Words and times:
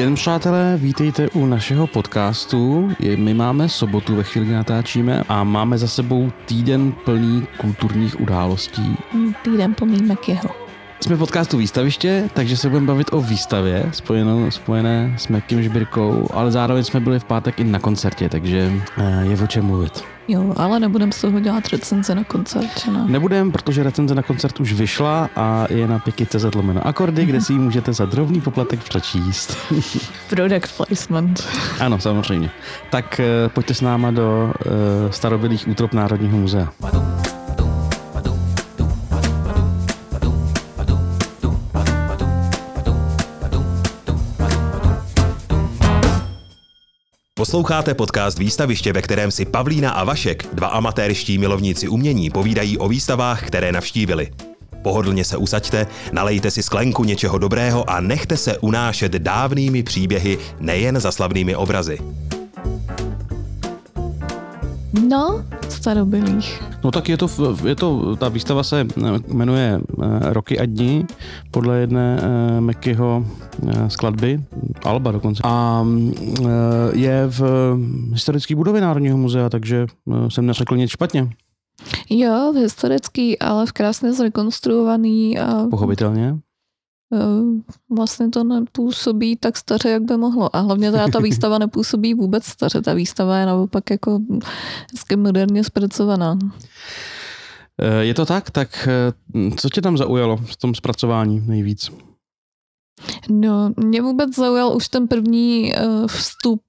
Den, 0.00 0.14
přátelé, 0.14 0.76
vítejte 0.76 1.28
u 1.28 1.46
našeho 1.46 1.86
podcastu. 1.86 2.90
My 3.16 3.34
máme 3.34 3.68
sobotu 3.68 4.16
ve 4.16 4.22
chvíli, 4.22 4.52
natáčíme 4.52 5.22
a 5.28 5.44
máme 5.44 5.78
za 5.78 5.88
sebou 5.88 6.32
týden 6.46 6.92
plný 6.92 7.46
kulturních 7.56 8.20
událostí. 8.20 8.96
Týden 9.42 9.74
plný 9.74 10.02
Mekyho. 10.02 10.69
Jsme 11.00 11.16
podcastu 11.16 11.58
Výstaviště, 11.58 12.30
takže 12.34 12.56
se 12.56 12.68
budeme 12.68 12.86
bavit 12.86 13.12
o 13.12 13.20
výstavě 13.20 13.90
spojenou, 13.92 14.50
spojené 14.50 15.14
s 15.18 15.28
Mekým 15.28 15.62
Žbirkou, 15.62 16.28
ale 16.32 16.50
zároveň 16.50 16.84
jsme 16.84 17.00
byli 17.00 17.18
v 17.18 17.24
pátek 17.24 17.60
i 17.60 17.64
na 17.64 17.78
koncertě, 17.78 18.28
takže 18.28 18.72
eh, 18.98 19.24
je 19.26 19.42
o 19.42 19.46
čem 19.46 19.64
mluvit. 19.64 20.04
Jo, 20.28 20.54
ale 20.56 20.80
nebudeme 20.80 21.12
z 21.12 21.20
toho 21.20 21.40
dělat 21.40 21.68
recenze 21.68 22.14
na 22.14 22.24
koncert, 22.24 22.86
ne? 22.92 23.04
Nebudem, 23.06 23.52
protože 23.52 23.82
recenze 23.82 24.14
na 24.14 24.22
koncert 24.22 24.60
už 24.60 24.72
vyšla 24.72 25.30
a 25.36 25.66
je 25.70 25.86
na 25.86 25.98
piki.cz 25.98 26.54
lomeno 26.54 26.86
akordy, 26.86 27.26
kde 27.26 27.40
si 27.40 27.52
ji 27.52 27.58
můžete 27.58 27.92
za 27.92 28.04
drobný 28.04 28.40
poplatek 28.40 28.84
přečíst. 28.84 29.56
Product 30.30 30.76
placement. 30.76 31.48
Ano, 31.80 31.98
samozřejmě. 31.98 32.50
Tak 32.90 33.20
eh, 33.20 33.48
pojďte 33.48 33.74
s 33.74 33.80
náma 33.80 34.10
do 34.10 34.52
uh, 34.66 34.72
starobylých 35.10 35.68
útrop 35.68 35.92
Národního 35.92 36.38
muzea. 36.38 36.68
Posloucháte 47.50 47.94
podcast 47.94 48.38
Výstaviště, 48.38 48.92
ve 48.92 49.02
kterém 49.02 49.30
si 49.30 49.44
Pavlína 49.44 49.90
a 49.90 50.04
Vašek, 50.04 50.46
dva 50.52 50.68
amatérští 50.68 51.38
milovníci 51.38 51.88
umění, 51.88 52.30
povídají 52.30 52.78
o 52.78 52.88
výstavách, 52.88 53.46
které 53.46 53.72
navštívili. 53.72 54.30
Pohodlně 54.82 55.24
se 55.24 55.36
usaďte, 55.36 55.86
nalejte 56.12 56.50
si 56.50 56.62
sklenku 56.62 57.04
něčeho 57.04 57.38
dobrého 57.38 57.90
a 57.90 58.00
nechte 58.00 58.36
se 58.36 58.58
unášet 58.58 59.12
dávnými 59.12 59.82
příběhy, 59.82 60.38
nejen 60.60 61.00
za 61.00 61.12
slavnými 61.12 61.56
obrazy. 61.56 61.98
No, 65.08 65.44
starobylých. 65.68 66.62
No 66.84 66.90
tak 66.90 67.08
je 67.08 67.16
to, 67.16 67.26
je 67.64 67.76
to, 67.76 68.16
ta 68.16 68.28
výstava 68.28 68.62
se 68.62 68.80
eh, 68.80 69.34
jmenuje 69.34 69.80
eh, 69.80 70.32
Roky 70.32 70.58
a 70.58 70.66
dní 70.66 71.06
podle 71.50 71.78
jedné 71.78 72.20
uh, 72.22 72.60
Mekyho 72.60 73.26
skladby, 73.88 74.40
Alba 74.84 75.12
dokonce. 75.12 75.42
A 75.44 75.86
je 76.92 77.26
v 77.26 77.42
historické 78.12 78.56
budově 78.56 78.80
Národního 78.80 79.18
muzea, 79.18 79.48
takže 79.48 79.86
jsem 80.28 80.46
neřekl 80.46 80.76
nic 80.76 80.90
špatně. 80.90 81.28
Jo, 82.10 82.52
historický, 82.52 83.38
ale 83.38 83.66
v 83.66 83.72
krásně 83.72 84.12
zrekonstruovaný. 84.12 85.38
A... 85.38 85.66
Pochopitelně. 85.70 86.38
Eh, 87.12 87.96
vlastně 87.96 88.28
to 88.28 88.44
nepůsobí 88.44 89.36
tak 89.36 89.56
staře, 89.56 89.88
jak 89.88 90.02
by 90.02 90.16
mohlo. 90.16 90.56
A 90.56 90.60
hlavně 90.60 90.90
teda 90.90 91.08
ta 91.08 91.18
výstava 91.18 91.58
nepůsobí 91.58 92.14
vůbec 92.14 92.44
staře. 92.44 92.82
Ta 92.82 92.94
výstava 92.94 93.38
je 93.38 93.46
naopak 93.46 93.90
jako 93.90 94.20
hezky 94.92 95.16
moderně 95.16 95.64
zpracovaná. 95.64 96.38
Eh, 97.78 98.04
je 98.04 98.14
to 98.14 98.26
tak? 98.26 98.50
Tak 98.50 98.88
eh, 98.88 99.50
co 99.56 99.68
tě 99.68 99.82
tam 99.82 99.96
zaujalo 99.96 100.36
v 100.36 100.56
tom 100.56 100.74
zpracování 100.74 101.42
nejvíc? 101.46 101.90
No, 103.30 103.72
mě 103.76 104.02
vůbec 104.02 104.36
zaujal 104.36 104.76
už 104.76 104.88
ten 104.88 105.08
první 105.08 105.72
uh, 105.74 106.06
vstup 106.06 106.62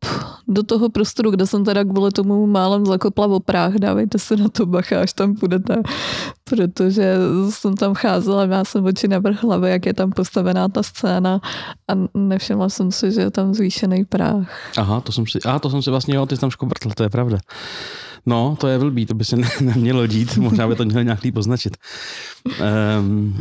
do 0.47 0.63
toho 0.63 0.89
prostoru, 0.89 1.31
kde 1.31 1.47
jsem 1.47 1.65
teda 1.65 1.83
kvůli 1.83 2.11
tomu 2.11 2.47
málem 2.47 2.85
zakopla 2.85 3.27
v 3.27 3.31
oprách. 3.31 3.73
Dávejte 3.73 4.19
se 4.19 4.37
na 4.37 4.49
to 4.49 4.65
bacha, 4.65 5.01
až 5.01 5.13
tam 5.13 5.35
půjdete, 5.35 5.81
protože 6.43 7.15
jsem 7.49 7.75
tam 7.75 7.93
cházela, 7.93 8.45
já 8.45 8.63
jsem 8.63 8.85
oči 8.85 9.07
na 9.07 9.19
vrch 9.19 9.43
hlavy, 9.43 9.69
jak 9.69 9.85
je 9.85 9.93
tam 9.93 10.11
postavená 10.11 10.67
ta 10.67 10.83
scéna 10.83 11.39
a 11.87 11.93
nevšimla 12.17 12.69
jsem 12.69 12.91
si, 12.91 13.11
že 13.11 13.21
je 13.21 13.31
tam 13.31 13.53
zvýšený 13.53 14.05
práh. 14.05 14.71
Aha, 14.77 15.01
to 15.01 15.11
jsem 15.11 15.27
si, 15.27 15.39
aha, 15.45 15.59
to 15.59 15.69
jsem 15.69 15.81
si 15.81 15.89
vlastně, 15.89 16.15
jo, 16.15 16.25
ty 16.25 16.35
jsi 16.35 16.41
tam 16.41 16.49
škobrtl, 16.49 16.89
to 16.95 17.03
je 17.03 17.09
pravda. 17.09 17.37
No, 18.25 18.55
to 18.59 18.67
je 18.67 18.79
blbý, 18.79 19.05
to 19.05 19.13
by 19.13 19.25
se 19.25 19.35
nemělo 19.61 20.07
dít, 20.07 20.37
možná 20.37 20.67
by 20.67 20.75
to 20.75 20.85
měl 20.85 21.03
nějak 21.03 21.21
líp 21.21 21.37
označit. 21.37 21.77
Um, 22.45 23.37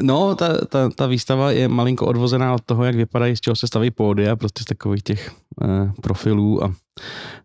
no, 0.00 0.34
ta, 0.34 0.58
ta, 0.66 0.88
ta, 0.88 1.06
výstava 1.06 1.50
je 1.50 1.68
malinko 1.68 2.06
odvozená 2.06 2.54
od 2.54 2.62
toho, 2.66 2.84
jak 2.84 2.94
vypadají, 2.96 3.36
z 3.36 3.40
čeho 3.40 3.56
se 3.56 3.66
staví 3.66 3.90
pódy 3.90 4.28
a 4.28 4.36
prostě 4.36 4.62
z 4.62 4.64
takových 4.64 5.02
těch 5.02 5.32
uh, 5.62 5.92
profilů 6.00 6.64
a 6.64 6.74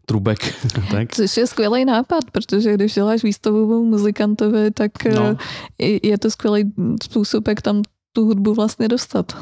trubek. 0.05 0.39
tak. 0.91 1.15
Což 1.15 1.37
je 1.37 1.47
skvělý 1.47 1.85
nápad, 1.85 2.23
protože 2.31 2.73
když 2.73 2.93
děláš 2.93 3.23
výstavu 3.23 3.85
muzikantovi, 3.85 4.71
tak 4.71 4.91
no. 5.05 5.37
je 5.79 6.17
to 6.17 6.31
skvělý 6.31 6.73
způsob, 7.03 7.47
jak 7.47 7.61
tam 7.61 7.81
tu 8.13 8.25
hudbu 8.25 8.53
vlastně 8.53 8.87
dostat. 8.87 9.37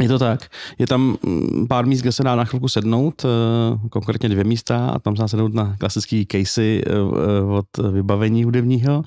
Je 0.00 0.08
to 0.08 0.18
tak. 0.18 0.50
Je 0.78 0.86
tam 0.86 1.16
mm, 1.26 1.66
pár 1.68 1.86
míst, 1.86 2.00
kde 2.00 2.12
se 2.12 2.22
dá 2.22 2.36
na 2.36 2.44
chvilku 2.44 2.68
sednout, 2.68 3.24
eh, 3.24 3.88
konkrétně 3.88 4.28
dvě 4.28 4.44
místa 4.44 4.86
a 4.86 4.98
tam 4.98 5.16
se 5.16 5.22
dá 5.22 5.28
sednout 5.28 5.54
na 5.54 5.76
klasický 5.78 6.26
casey 6.26 6.82
eh, 6.86 6.90
eh, 6.90 7.42
od 7.42 7.92
vybavení 7.92 8.44
hudebního, 8.44 9.02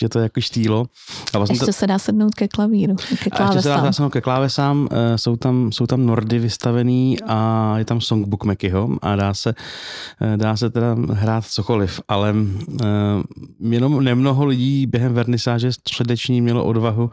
že 0.00 0.08
to 0.08 0.18
je 0.18 0.22
jako 0.22 0.40
štýlo. 0.40 0.86
A 1.34 1.38
vlastně 1.38 1.54
Ještě 1.54 1.66
to... 1.66 1.72
se 1.72 1.86
dá 1.86 1.98
sednout 1.98 2.34
ke 2.34 2.48
klavíru, 2.48 2.96
ke 3.24 3.30
klávesám. 3.30 3.50
A 3.50 3.54
ještě 3.54 3.62
se 3.62 3.82
dá 3.82 3.92
sednout 3.92 4.10
ke 4.10 4.20
klávesám, 4.20 4.88
jsou 5.16 5.36
tam, 5.36 5.72
jsou 5.72 5.86
tam 5.86 6.06
nordy 6.06 6.38
vystavený 6.38 7.16
a 7.26 7.74
je 7.78 7.84
tam 7.84 8.00
songbook 8.00 8.44
Mekyho 8.44 8.88
a 9.02 9.16
dá 9.16 9.34
se, 9.34 9.54
dá 10.36 10.56
se 10.56 10.70
teda 10.70 10.96
hrát 11.12 11.44
cokoliv, 11.46 12.00
ale 12.08 12.34
jenom 13.60 14.04
nemnoho 14.04 14.44
lidí 14.44 14.86
během 14.86 15.14
vernisáže 15.14 15.72
středeční 15.72 16.40
mělo 16.40 16.64
odvahu 16.64 17.10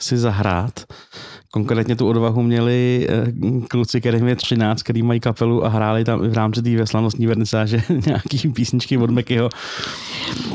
si 0.00 0.18
zahrát. 0.18 0.84
Konkrétně 1.56 1.96
tu 1.96 2.08
odvahu 2.08 2.42
měli 2.42 3.06
eh, 3.10 3.32
kluci, 3.68 4.00
kterým 4.00 4.28
je 4.28 4.36
13, 4.36 4.82
který 4.82 5.02
mají 5.02 5.20
kapelu 5.20 5.64
a 5.64 5.68
hráli 5.68 6.04
tam 6.04 6.20
v 6.20 6.34
rámci 6.34 6.62
té 6.62 6.86
slavnostní 6.86 7.26
vernisáže 7.26 7.82
nějaký 8.06 8.48
písničky 8.48 8.98
od 8.98 9.10
Mekyho. 9.10 9.48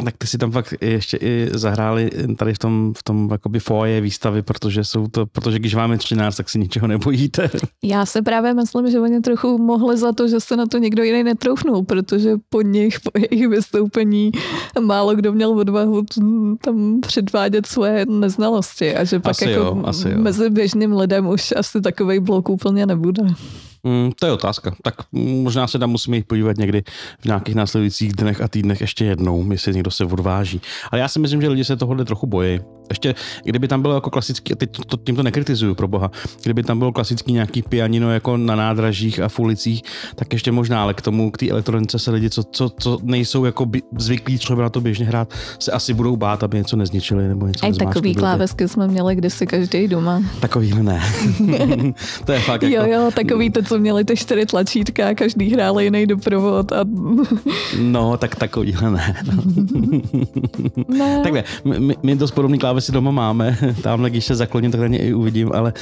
Tak 0.05 0.17
ty 0.17 0.27
si 0.27 0.37
tam 0.37 0.51
fakt 0.51 0.73
ještě 0.81 1.17
i 1.17 1.49
zahráli 1.53 2.09
tady 2.37 2.53
v 2.53 2.59
tom, 2.59 2.93
v 2.97 3.03
tom 3.03 3.29
jakoby 3.31 3.59
foje 3.59 4.01
výstavy, 4.01 4.41
protože 4.41 4.83
jsou 4.83 5.07
to, 5.07 5.25
protože 5.25 5.59
když 5.59 5.75
vám 5.75 5.91
je 5.91 5.97
13, 5.97 6.35
tak 6.35 6.49
si 6.49 6.59
ničeho 6.59 6.87
nebojíte. 6.87 7.49
Já 7.83 8.05
se 8.05 8.21
právě 8.21 8.53
myslím, 8.53 8.91
že 8.91 8.99
oni 8.99 9.21
trochu 9.21 9.57
mohli 9.57 9.97
za 9.97 10.11
to, 10.11 10.27
že 10.27 10.39
se 10.39 10.55
na 10.55 10.65
to 10.65 10.77
někdo 10.77 11.03
jiný 11.03 11.23
netroufnul, 11.23 11.83
protože 11.83 12.35
po 12.49 12.61
nich, 12.61 12.99
po 12.99 13.11
jejich 13.19 13.47
vystoupení 13.47 14.31
málo 14.79 15.15
kdo 15.15 15.33
měl 15.33 15.49
odvahu 15.49 16.03
tam 16.63 17.01
předvádět 17.01 17.65
svoje 17.65 18.05
neznalosti 18.05 18.95
a 18.95 19.03
že 19.03 19.19
pak 19.19 19.31
asi 19.31 19.49
jako 19.49 19.63
jo, 19.63 19.83
asi 19.85 20.09
jo. 20.09 20.17
mezi 20.17 20.49
běžným 20.49 20.90
lidem 20.93 21.27
už 21.27 21.53
asi 21.57 21.81
takový 21.81 22.19
blok 22.19 22.49
úplně 22.49 22.85
nebude. 22.85 23.23
Mm, 23.83 24.11
to 24.19 24.25
je 24.25 24.31
otázka. 24.31 24.75
Tak 24.81 24.95
možná 25.11 25.67
se 25.67 25.79
tam 25.79 25.89
musíme 25.89 26.17
jít 26.17 26.27
podívat 26.27 26.57
někdy 26.57 26.83
v 27.19 27.25
nějakých 27.25 27.55
následujících 27.55 28.13
dnech 28.13 28.41
a 28.41 28.47
týdnech 28.47 28.81
ještě 28.81 29.05
jednou, 29.05 29.51
jestli 29.51 29.73
někdo 29.73 29.91
se 29.91 30.05
odváží. 30.05 30.61
Ale 30.91 31.01
já 31.01 31.07
si 31.07 31.19
myslím, 31.19 31.41
že 31.41 31.49
lidi 31.49 31.65
se 31.65 31.77
tohle 31.77 32.05
trochu 32.05 32.27
bojí. 32.27 32.59
Ještě, 32.91 33.15
kdyby 33.43 33.67
tam 33.67 33.81
bylo 33.81 33.93
jako 33.93 34.09
klasický, 34.09 34.55
teď 34.55 34.71
to, 34.71 34.83
to, 34.83 34.97
tím 34.97 35.15
to 35.15 35.23
nekritizuju 35.23 35.75
pro 35.75 35.87
boha, 35.87 36.11
kdyby 36.43 36.63
tam 36.63 36.79
bylo 36.79 36.91
klasický 36.91 37.33
nějaký 37.33 37.61
pianino 37.61 38.13
jako 38.13 38.37
na 38.37 38.55
nádražích 38.55 39.19
a 39.19 39.29
v 39.29 39.39
ulicích, 39.39 39.83
tak 40.15 40.33
ještě 40.33 40.51
možná, 40.51 40.83
ale 40.83 40.93
k 40.93 41.01
tomu, 41.01 41.31
k 41.31 41.37
té 41.37 41.49
elektronice 41.49 41.99
se 41.99 42.11
lidi, 42.11 42.29
co, 42.29 42.43
co, 42.43 42.69
co 42.69 42.97
nejsou 43.03 43.45
jako 43.45 43.65
by, 43.65 43.81
zvyklí 43.97 44.37
třeba 44.37 44.61
na 44.61 44.69
to 44.69 44.81
běžně 44.81 45.05
hrát, 45.05 45.33
se 45.59 45.71
asi 45.71 45.93
budou 45.93 46.15
bát, 46.15 46.43
aby 46.43 46.57
něco 46.57 46.75
nezničili 46.75 47.27
nebo 47.27 47.47
něco 47.47 47.65
Aj 47.65 47.73
takový 47.73 48.15
klávesky 48.15 48.67
jsme 48.67 48.87
měli 48.87 49.15
kdysi 49.15 49.47
každý 49.47 49.87
doma. 49.87 50.23
Takový 50.39 50.73
ne. 50.81 51.01
to 52.25 52.31
je 52.31 52.39
fakt 52.39 52.63
jako... 52.63 52.75
Jo, 52.75 52.93
jo, 52.93 53.11
takový 53.15 53.49
to, 53.49 53.63
co 53.63 53.79
měli 53.79 54.05
ty 54.05 54.15
čtyři 54.15 54.45
tlačítka, 54.45 55.15
každý 55.15 55.53
hrál 55.53 55.79
jiný 55.81 56.07
doprovod. 56.07 56.71
A... 56.71 56.85
no, 57.79 58.17
tak 58.17 58.35
takovýhle 58.35 58.91
ne. 58.91 59.15
ne. 60.87 61.19
Takhle, 61.23 61.43
my, 61.63 61.95
my 62.03 62.15
dost 62.15 62.31
podobný 62.31 62.59
klávesy 62.81 62.91
doma 62.91 63.11
máme, 63.11 63.57
tamhle, 63.81 64.09
když 64.09 64.25
se 64.25 64.35
zakloním, 64.35 64.71
tak 64.71 64.81
na 64.81 64.87
ně 64.87 64.97
i 64.97 65.13
uvidím, 65.13 65.51
ale 65.53 65.73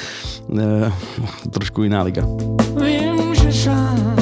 uh, 0.47 0.59
trošku 1.49 1.83
jiná 1.83 2.03
liga. 2.03 2.23
Vím, 2.81 3.35
že 3.35 3.53
sám 3.53 4.18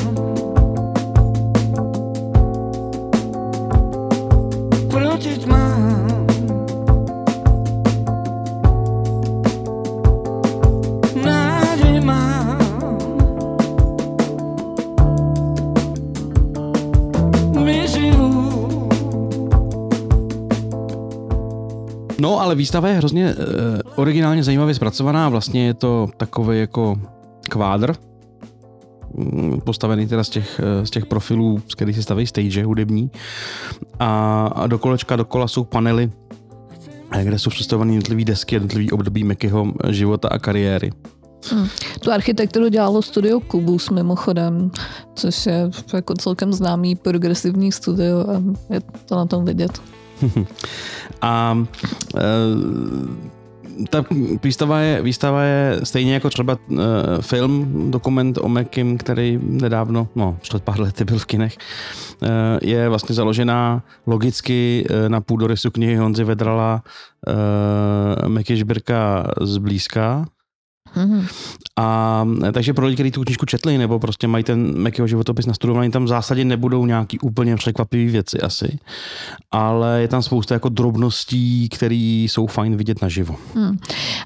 ale 22.48 22.56
výstava 22.56 22.88
je 22.88 22.96
hrozně 22.96 23.36
uh, 23.36 23.44
originálně 23.96 24.44
zajímavě 24.44 24.76
zpracovaná. 24.76 25.30
Vlastně 25.30 25.66
je 25.66 25.74
to 25.74 26.08
takový 26.18 26.60
jako 26.60 26.96
kvádr, 27.50 27.96
mm, 29.14 29.62
postavený 29.62 30.08
teda 30.08 30.24
z 30.24 30.30
těch, 30.30 30.62
eh, 30.64 30.86
z 30.86 30.90
těch 30.90 31.06
profilů, 31.06 31.62
z 31.68 31.76
kterých 31.76 31.96
se 31.96 32.04
staví 32.04 32.28
stage 32.28 32.64
hudební. 32.64 33.12
A, 34.00 34.48
a 34.56 34.68
do 34.68 34.80
kolečka, 34.80 35.16
dokola 35.16 35.48
jsou 35.48 35.64
panely, 35.64 36.12
eh, 37.12 37.24
kde 37.24 37.40
jsou 37.40 37.50
představované 37.50 37.94
jednotlivé 37.94 38.24
desky, 38.24 38.56
jednotlivé 38.56 38.92
období 38.92 39.24
Mekyho 39.24 39.74
života 39.90 40.28
a 40.28 40.40
kariéry. 40.40 40.92
Hmm. 41.52 41.68
Tu 42.00 42.12
architekturu 42.12 42.68
dělalo 42.68 43.02
studio 43.02 43.40
Kubus 43.40 43.90
mimochodem, 43.90 44.72
což 45.16 45.46
je 45.46 45.70
jako 45.94 46.14
celkem 46.14 46.54
známý 46.54 46.96
progresivní 46.96 47.72
studio 47.72 48.20
a 48.30 48.44
je 48.74 48.82
to 49.06 49.16
na 49.16 49.26
tom 49.26 49.46
vidět. 49.46 49.82
A 51.22 51.58
e, 52.18 52.22
ta 53.90 54.04
výstava 54.44 54.80
je, 54.80 55.02
výstava 55.02 55.44
je 55.44 55.80
stejně 55.84 56.14
jako 56.14 56.30
třeba 56.30 56.58
uh, 56.68 56.78
film, 57.22 57.92
dokument 57.92 58.38
o 58.42 58.50
Mekim, 58.50 58.98
který 58.98 59.40
nedávno, 59.42 60.08
no, 60.16 60.38
před 60.42 60.64
pár 60.64 60.80
lety 60.80 61.06
byl 61.06 61.20
v 61.20 61.26
kinech, 61.26 61.58
uh, 62.22 62.30
je 62.62 62.90
vlastně 62.90 63.16
založená 63.16 63.84
logicky 64.08 64.86
uh, 64.90 65.10
na 65.10 65.22
půdorysu 65.22 65.72
knihy 65.72 65.96
Honzy 65.96 66.24
Vedrala 66.24 66.84
uh, 68.24 68.30
Meky 68.30 68.58
Žbirka 68.58 69.28
zblízka, 69.42 70.26
Mm-hmm. 70.96 71.28
A 71.78 72.28
takže 72.52 72.74
pro 72.74 72.86
lidi, 72.86 72.96
kteří 72.96 73.12
tu 73.12 73.24
knižku 73.24 73.46
četli 73.46 73.78
nebo 73.78 74.00
prostě 74.00 74.28
mají 74.28 74.44
ten 74.44 74.78
Mekyho 74.78 75.08
životopis 75.08 75.46
nastudovaný, 75.46 75.92
tam 75.92 76.06
v 76.06 76.08
zásadě 76.08 76.46
nebudou 76.46 76.86
nějaký 76.86 77.20
úplně 77.20 77.56
překvapivé 77.56 78.12
věci 78.12 78.42
asi, 78.42 78.80
ale 79.52 80.02
je 80.02 80.08
tam 80.08 80.22
spousta 80.22 80.54
jako 80.54 80.70
drobností, 80.70 81.70
které 81.70 81.96
jsou 81.96 82.48
fajn 82.48 82.76
vidět 82.76 83.02
naživo. 83.02 83.36
Hmm. 83.56 83.78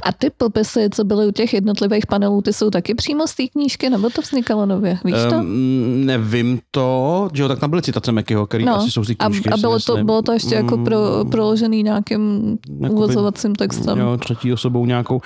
A 0.04 0.12
ty 0.12 0.30
popisy, 0.38 0.90
co 0.94 1.04
byly 1.04 1.28
u 1.28 1.32
těch 1.32 1.54
jednotlivých 1.54 2.08
panelů, 2.08 2.42
ty 2.42 2.54
jsou 2.54 2.70
taky 2.70 2.96
přímo 2.96 3.28
z 3.28 3.36
té 3.36 3.48
knížky, 3.48 3.90
nebo 3.90 4.10
to 4.10 4.22
vznikalo 4.22 4.66
nově? 4.66 4.98
Víš 5.06 5.16
to? 5.30 5.36
Um, 5.36 6.06
nevím 6.06 6.60
to, 6.72 7.30
že 7.34 7.44
jo, 7.44 7.48
tak 7.48 7.60
tam 7.60 7.70
byly 7.70 7.82
citace 7.82 8.12
Mekyho, 8.12 8.46
které 8.46 8.64
no, 8.64 8.76
asi 8.76 8.92
jsou 8.92 9.04
z 9.04 9.08
té 9.08 9.16
knížky. 9.16 9.50
A, 9.50 9.54
a 9.54 9.58
bylo, 9.58 9.80
to, 9.80 10.04
bylo 10.04 10.22
to 10.22 10.32
ještě 10.32 10.56
jako 10.56 10.78
pro, 10.78 10.98
hmm. 10.98 11.30
proložený 11.30 11.84
nějakým 11.84 12.58
uvozovacím 12.90 13.56
textem? 13.56 14.00
Jo, 14.00 14.18
třetí 14.18 14.54
osobou 14.54 14.86
nějakou. 14.86 15.22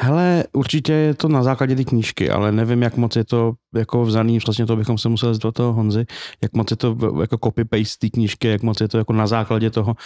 Hele, 0.00 0.44
určitě 0.52 0.77
určitě 0.78 0.92
je 0.92 1.14
to 1.14 1.28
na 1.28 1.42
základě 1.42 1.76
té 1.76 1.84
knížky, 1.84 2.30
ale 2.30 2.52
nevím, 2.52 2.82
jak 2.82 2.96
moc 2.96 3.16
je 3.16 3.24
to 3.24 3.52
jako 3.74 4.04
vzaný, 4.04 4.38
vlastně 4.46 4.66
to 4.66 4.76
bychom 4.76 4.98
se 4.98 5.08
museli 5.08 5.34
zeptat 5.34 5.54
toho 5.54 5.72
Honzy, 5.72 6.06
jak 6.42 6.52
moc 6.52 6.70
je 6.70 6.76
to 6.76 6.96
jako 7.20 7.36
copy-paste 7.36 7.98
té 7.98 8.08
knížky, 8.08 8.48
jak 8.48 8.62
moc 8.62 8.80
je 8.80 8.88
to 8.88 8.98
jako 8.98 9.12
na 9.12 9.26
základě 9.26 9.70
toho. 9.70 9.96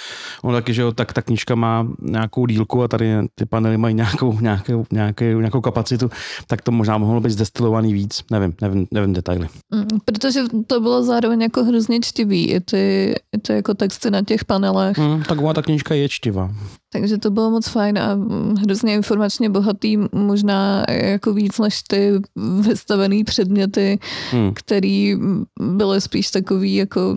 On 0.43 0.55
taky, 0.55 0.75
že 0.75 0.82
jo, 0.82 0.93
tak 0.93 1.12
ta 1.12 1.23
knížka 1.23 1.55
má 1.55 1.88
nějakou 2.03 2.47
dílku 2.47 2.82
a 2.82 2.88
tady 2.88 3.12
ty 3.35 3.47
panely 3.47 3.79
mají 3.79 3.94
nějakou, 3.94 4.41
nějakou, 4.41 4.85
nějakou, 4.93 5.25
nějakou 5.25 5.61
kapacitu, 5.61 6.11
tak 6.47 6.62
to 6.62 6.73
možná 6.73 6.99
mohlo 6.99 7.20
být 7.20 7.31
zdestilovaný 7.31 7.93
víc. 7.93 8.25
Nevím, 8.31 8.55
nevím, 8.61 8.87
nevím 8.91 9.12
detaily. 9.12 9.49
Mm, 9.75 9.87
protože 10.05 10.41
to 10.67 10.81
bylo 10.81 11.05
zároveň 11.05 11.43
jako 11.43 11.64
hrozně 11.64 12.00
čtivý, 12.00 12.50
i 12.50 12.61
ty, 12.61 13.14
i 13.37 13.38
ty 13.38 13.53
jako 13.53 13.75
texty 13.75 14.11
na 14.11 14.23
těch 14.23 14.44
panelech. 14.44 14.99
Mm, 14.99 15.23
taková 15.23 15.55
ta 15.55 15.62
knížka 15.62 15.94
je 15.94 16.09
čtivá. 16.09 16.50
Takže 16.93 17.19
to 17.19 17.31
bylo 17.31 17.50
moc 17.50 17.69
fajn 17.69 17.99
a 17.99 18.19
hrozně 18.62 18.94
informačně 18.94 19.50
bohatý, 19.50 19.99
možná 20.12 20.85
jako 20.88 21.32
víc 21.32 21.59
než 21.59 21.82
ty 21.82 22.12
vystavený 22.61 23.25
předměty, 23.52 23.99
hmm. 24.31 24.52
který 24.54 25.16
byly 25.60 26.00
spíš 26.00 26.31
takový 26.31 26.75
jako, 26.75 27.16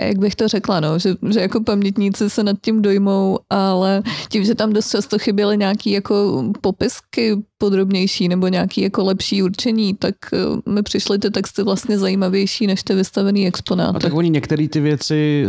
jak 0.00 0.18
bych 0.18 0.36
to 0.36 0.48
řekla, 0.48 0.80
no, 0.80 0.98
že, 0.98 1.14
že 1.30 1.40
jako 1.40 1.60
pamětníci 1.60 2.30
se 2.30 2.42
nad 2.42 2.56
tím 2.60 2.82
dojmou, 2.82 3.38
ale 3.50 4.02
tím, 4.28 4.44
že 4.44 4.54
tam 4.54 4.72
dost 4.72 4.90
často 4.90 5.18
chyběly 5.18 5.56
nějaký 5.56 5.90
jako 5.90 6.44
popisky 6.60 7.36
podrobnější 7.64 8.28
nebo 8.28 8.48
nějaký 8.48 8.80
jako 8.80 9.04
lepší 9.04 9.42
určení, 9.42 9.94
tak 9.94 10.14
eh, 10.32 10.70
mi 10.70 10.82
přišly 10.82 11.18
ty 11.18 11.30
texty 11.30 11.62
vlastně 11.62 11.98
zajímavější 11.98 12.66
než 12.66 12.82
ty 12.82 12.94
vystavený 12.94 13.46
exponáty. 13.46 13.96
A 13.96 14.00
tak 14.00 14.14
oni 14.14 14.30
některé 14.30 14.68
ty 14.68 14.80
věci 14.80 15.46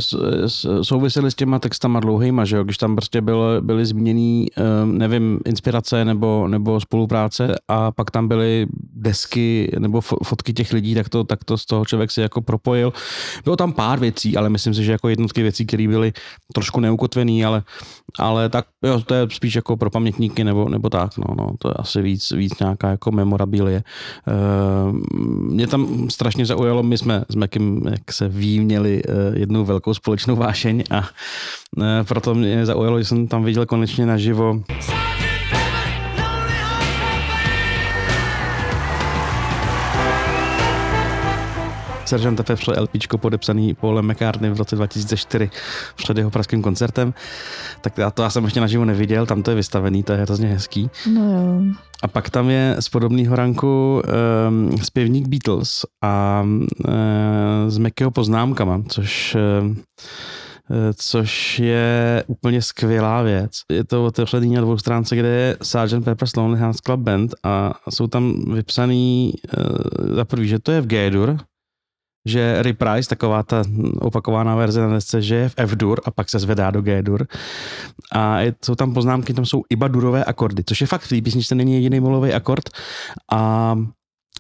souvisely 0.82 1.32
s 1.32 1.36
těma 1.36 1.60
textama 1.60 2.00
dlouhýma, 2.00 2.46
že 2.46 2.56
jo? 2.56 2.64
Když 2.64 2.78
tam 2.78 2.96
prostě 2.96 3.22
bylo, 3.22 3.62
byly 3.62 3.86
zmíněný, 3.86 4.48
eh, 4.58 4.62
nevím, 4.86 5.40
inspirace 5.46 6.06
nebo, 6.06 6.48
nebo 6.48 6.80
spolupráce 6.80 7.56
a 7.68 7.92
pak 7.92 8.12
tam 8.12 8.28
byly 8.28 8.68
desky 8.94 9.72
nebo 9.80 10.02
fotky 10.24 10.54
těch 10.54 10.74
lidí, 10.74 10.96
tak 10.96 11.10
to, 11.10 11.24
tak 11.24 11.44
to 11.44 11.58
z 11.58 11.66
toho 11.66 11.86
člověk 11.86 12.12
si 12.12 12.22
jako 12.22 12.42
propojil. 12.42 12.94
Bylo 13.44 13.56
tam 13.56 13.74
pár 13.74 14.00
věcí, 14.00 14.38
ale 14.38 14.50
myslím 14.50 14.74
si, 14.74 14.84
že 14.84 14.92
jako 14.92 15.10
jednotky 15.10 15.42
věcí, 15.42 15.66
které 15.66 15.88
byly 15.88 16.14
trošku 16.54 16.80
neukotvený, 16.80 17.46
ale, 17.46 17.64
ale 18.20 18.50
tak 18.50 18.66
jo, 18.84 19.02
to 19.06 19.14
je 19.14 19.28
spíš 19.30 19.56
jako 19.56 19.78
pro 19.78 19.90
pamětníky 19.90 20.44
nebo, 20.44 20.70
nebo 20.70 20.90
tak, 20.90 21.18
no, 21.18 21.36
no, 21.38 21.52
to 21.60 21.68
je 21.70 21.74
asi 21.74 22.02
víc, 22.02 22.32
víc 22.32 22.60
nějaká 22.60 22.90
jako 22.90 23.12
memorabilie. 23.12 23.84
Uh, 24.28 24.96
mě 25.52 25.68
tam 25.68 26.10
strašně 26.10 26.46
zaujalo, 26.46 26.84
my 26.84 26.98
jsme 26.98 27.24
s 27.30 27.36
Mekim, 27.36 27.82
jak 27.92 28.12
se 28.12 28.28
ví, 28.28 28.60
měli 28.60 29.04
uh, 29.04 29.38
jednu 29.38 29.66
velkou 29.66 29.94
společnou 29.94 30.36
vášeň 30.36 30.84
a 30.92 30.98
uh, 30.98 31.84
proto 32.08 32.36
mě 32.36 32.66
zaujalo, 32.66 33.00
že 33.00 33.06
jsem 33.06 33.28
tam 33.28 33.44
viděl 33.44 33.66
konečně 33.66 34.06
naživo 34.06 34.62
Sergeant 42.06 42.38
Pepper 42.38 42.80
LPčko 42.80 43.18
podepsaný 43.18 43.74
Paulem 43.74 44.12
McCartney 44.12 44.50
v 44.50 44.58
roce 44.58 44.76
2004 44.76 45.50
před 45.96 46.18
jeho 46.18 46.32
pražským 46.32 46.62
koncertem. 46.62 47.14
Tak 47.82 47.98
já 47.98 48.12
to 48.12 48.24
já 48.24 48.30
jsem 48.30 48.44
ještě 48.44 48.62
naživo 48.62 48.86
neviděl, 48.86 49.26
tam 49.26 49.44
to 49.44 49.52
je 49.52 49.56
vystavený, 49.56 50.04
to 50.04 50.12
je 50.12 50.18
hrozně 50.18 50.48
hezký. 50.48 50.90
No 51.14 51.32
jo. 51.32 51.76
A 52.04 52.08
pak 52.08 52.30
tam 52.30 52.50
je 52.50 52.76
z 52.80 52.90
podobného 52.90 53.36
ranku 53.36 54.02
um, 54.48 54.78
zpěvník 54.78 55.28
Beatles 55.28 55.86
a 56.04 56.42
um, 56.44 56.68
s 57.68 57.78
Mekyho 57.78 58.12
poznámkama, 58.12 58.82
což 58.88 59.38
um, 59.60 59.82
což 60.96 61.60
je 61.60 62.24
úplně 62.28 62.62
skvělá 62.62 63.22
věc. 63.22 63.52
Je 63.72 63.84
to 63.84 64.06
otevřený 64.06 64.54
na 64.54 64.62
dvou 64.62 64.78
stránce, 64.78 65.16
kde 65.16 65.28
je 65.28 65.58
Sgt. 65.62 66.04
Pepper's 66.04 66.36
Lonely 66.36 66.60
Hearts 66.60 66.82
Club 66.82 67.00
Band 67.00 67.36
a 67.44 67.74
jsou 67.90 68.08
tam 68.08 68.54
vypsaný 68.54 69.34
uh, 69.58 70.16
za 70.16 70.26
prvý, 70.26 70.48
že 70.48 70.60
to 70.60 70.72
je 70.72 70.82
v 70.82 70.88
G-dur, 70.88 71.38
že 72.26 72.64
reprise, 72.64 73.10
taková 73.10 73.44
ta 73.44 73.64
opakovaná 74.00 74.56
verze 74.56 74.82
na 74.82 74.94
desce, 74.94 75.22
že 75.22 75.36
je 75.36 75.50
v 75.50 75.54
F-dur 75.58 76.02
a 76.06 76.12
pak 76.12 76.30
se 76.30 76.40
zvedá 76.40 76.72
do 76.72 76.82
G-dur. 76.82 77.28
A 78.12 78.40
je, 78.40 78.54
jsou 78.66 78.76
tam 78.76 78.94
poznámky, 78.94 79.34
tam 79.34 79.46
jsou 79.46 79.64
iba 79.70 79.88
durové 79.88 80.24
akordy, 80.24 80.64
což 80.66 80.82
je 80.82 80.88
fakt 80.88 81.02
v 81.02 81.10
té 81.10 81.22
písničce 81.22 81.56
není 81.56 81.74
jediný 81.74 82.00
molový 82.00 82.34
akord. 82.34 82.70
A 83.32 83.76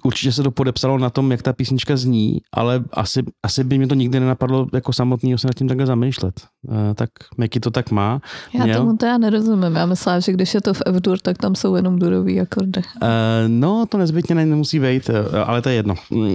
určitě 0.05 0.31
se 0.31 0.43
to 0.43 0.51
podepsalo 0.51 0.97
na 0.97 1.09
tom, 1.09 1.31
jak 1.31 1.41
ta 1.41 1.53
písnička 1.53 1.97
zní, 1.97 2.37
ale 2.53 2.83
asi, 2.91 3.23
asi 3.43 3.63
by 3.63 3.77
mě 3.77 3.87
to 3.87 3.95
nikdy 3.95 4.19
nenapadlo 4.19 4.67
jako 4.73 4.93
samotný 4.93 5.37
se 5.37 5.47
nad 5.47 5.53
tím 5.53 5.67
takhle 5.67 5.85
zamýšlet. 5.85 6.41
Uh, 6.67 6.75
tak 6.95 7.09
Meky 7.37 7.59
to 7.59 7.71
tak 7.71 7.91
má. 7.91 8.21
Já 8.53 8.63
Měl. 8.63 8.77
tomu 8.77 8.97
to 8.97 9.05
já 9.05 9.17
nerozumím. 9.17 9.75
Já 9.75 9.85
myslím, 9.85 10.21
že 10.21 10.31
když 10.31 10.53
je 10.53 10.61
to 10.61 10.73
v 10.73 10.81
F-dur, 10.85 11.17
tak 11.19 11.37
tam 11.37 11.55
jsou 11.55 11.75
jenom 11.75 11.99
durový 11.99 12.41
akordy. 12.41 12.81
Uh, 13.01 13.07
no, 13.47 13.85
to 13.85 13.97
nezbytně 13.97 14.35
ne, 14.35 14.45
nemusí 14.45 14.79
být, 14.79 15.09
uh, 15.09 15.15
ale 15.45 15.61
to 15.61 15.69
je 15.69 15.75
jedno. 15.75 15.95
Uh, 16.11 16.31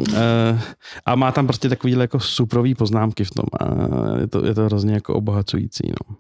a 1.07 1.15
má 1.15 1.33
tam 1.33 1.47
prostě 1.47 1.69
takový 1.69 1.93
jako 1.93 2.21
suprový 2.21 2.75
poznámky 2.75 3.25
v 3.25 3.31
tom. 3.31 3.45
Uh, 3.69 4.19
je, 4.21 4.27
to, 4.27 4.47
je 4.47 4.55
to 4.55 4.65
hrozně 4.65 4.95
jako 4.95 5.15
obohacující. 5.15 5.89
No. 5.89 6.17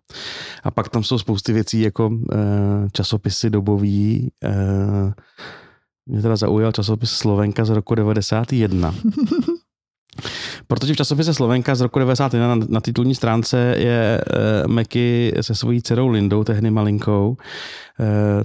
A 0.65 0.71
pak 0.71 0.89
tam 0.89 1.03
jsou 1.03 1.19
spousty 1.19 1.53
věcí 1.53 1.81
jako 1.81 2.09
uh, 2.09 2.19
časopisy 2.93 3.51
dobový, 3.51 4.31
uh, 4.45 5.13
mě 6.11 6.23
teda 6.23 6.37
zaujal 6.37 6.73
časopis 6.73 7.11
Slovenka 7.11 7.65
z 7.65 7.71
roku 7.71 7.95
91. 7.95 8.95
Protože 10.67 10.95
v 10.95 10.97
časopise 10.97 11.35
Slovenka 11.35 11.75
z 11.75 11.81
roku 11.81 11.99
91 11.99 12.55
na, 12.55 12.67
na 12.69 12.81
titulní 12.81 13.15
stránce 13.15 13.75
je 13.79 14.21
uh, 14.65 14.73
Meky 14.73 15.35
se 15.41 15.55
svojí 15.55 15.83
dcerou 15.83 16.09
Lindou, 16.09 16.45
tehdy 16.45 16.71
malinkou, 16.71 17.29
uh, 17.29 17.37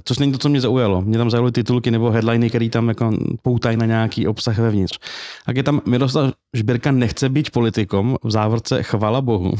což 0.04 0.18
není 0.18 0.32
to, 0.32 0.38
co 0.38 0.48
mě 0.48 0.60
zaujalo. 0.60 1.02
Mě 1.02 1.18
tam 1.18 1.30
zaujaly 1.30 1.52
titulky 1.52 1.90
nebo 1.90 2.10
headliny, 2.10 2.48
které 2.48 2.68
tam 2.68 2.88
jako 2.88 3.12
poutají 3.42 3.76
na 3.76 3.86
nějaký 3.86 4.26
obsah 4.26 4.58
vevnitř. 4.58 4.98
Tak 5.46 5.56
je 5.56 5.62
tam 5.62 5.80
Miroslav 5.86 6.32
Žbirka 6.54 6.92
nechce 6.92 7.28
být 7.28 7.50
politikom, 7.50 8.16
v 8.24 8.30
závorce 8.30 8.82
chvala 8.82 9.20
Bohu. 9.20 9.52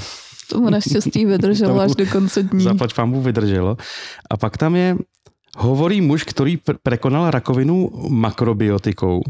Tomu 0.50 0.70
naštěstí 0.70 1.26
vydrželo 1.26 1.80
až 1.80 1.94
do 1.94 2.06
konce 2.06 2.42
dní. 2.42 2.64
Zaplať 2.64 2.94
pambu 2.94 3.20
vydrželo. 3.20 3.76
A 4.30 4.36
pak 4.36 4.56
tam 4.56 4.76
je 4.76 4.96
Hovorí 5.58 6.00
muž, 6.00 6.24
který 6.24 6.58
prekonal 6.82 7.30
rakovinu 7.30 7.90
makrobiotikou. 8.08 9.22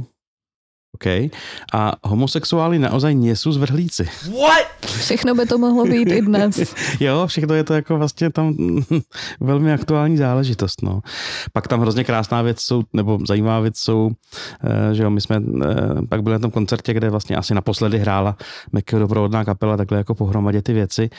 OK. 0.96 1.28
A 1.76 1.92
homosexuáli 2.08 2.80
naozaj 2.80 3.12
nie 3.12 3.36
sú 3.36 3.52
zvrhlíci. 3.52 4.08
What? 4.32 4.72
Všechno 4.80 5.36
by 5.36 5.44
to 5.44 5.60
mohlo 5.60 5.84
být 5.84 6.08
i 6.08 6.20
dnes. 6.24 6.56
jo, 7.00 7.26
všechno 7.26 7.54
je 7.54 7.64
to 7.64 7.74
jako 7.74 7.96
vlastně 7.96 8.32
tam 8.32 8.56
velmi 9.40 9.72
aktuální 9.72 10.16
záležitost. 10.16 10.82
No. 10.82 11.00
Pak 11.52 11.68
tam 11.68 11.80
hrozně 11.80 12.04
krásná 12.04 12.42
věc 12.42 12.60
jsou, 12.60 12.82
nebo 12.92 13.18
zajímavá 13.28 13.60
věc 13.60 13.78
jsou, 13.78 14.10
eh, 14.64 14.94
že 14.94 15.02
jo, 15.02 15.10
my 15.10 15.20
jsme 15.20 15.36
eh, 15.36 15.76
pak 16.08 16.22
byli 16.22 16.32
na 16.32 16.38
tom 16.38 16.50
koncertě, 16.50 16.94
kde 16.94 17.10
vlastně 17.10 17.36
asi 17.36 17.54
naposledy 17.54 17.98
hrála 17.98 18.36
Mekyho 18.72 19.00
doprovodná 19.00 19.44
kapela, 19.44 19.76
takhle 19.76 19.98
jako 19.98 20.14
pohromadě 20.14 20.62
ty 20.62 20.72
věci. 20.72 21.10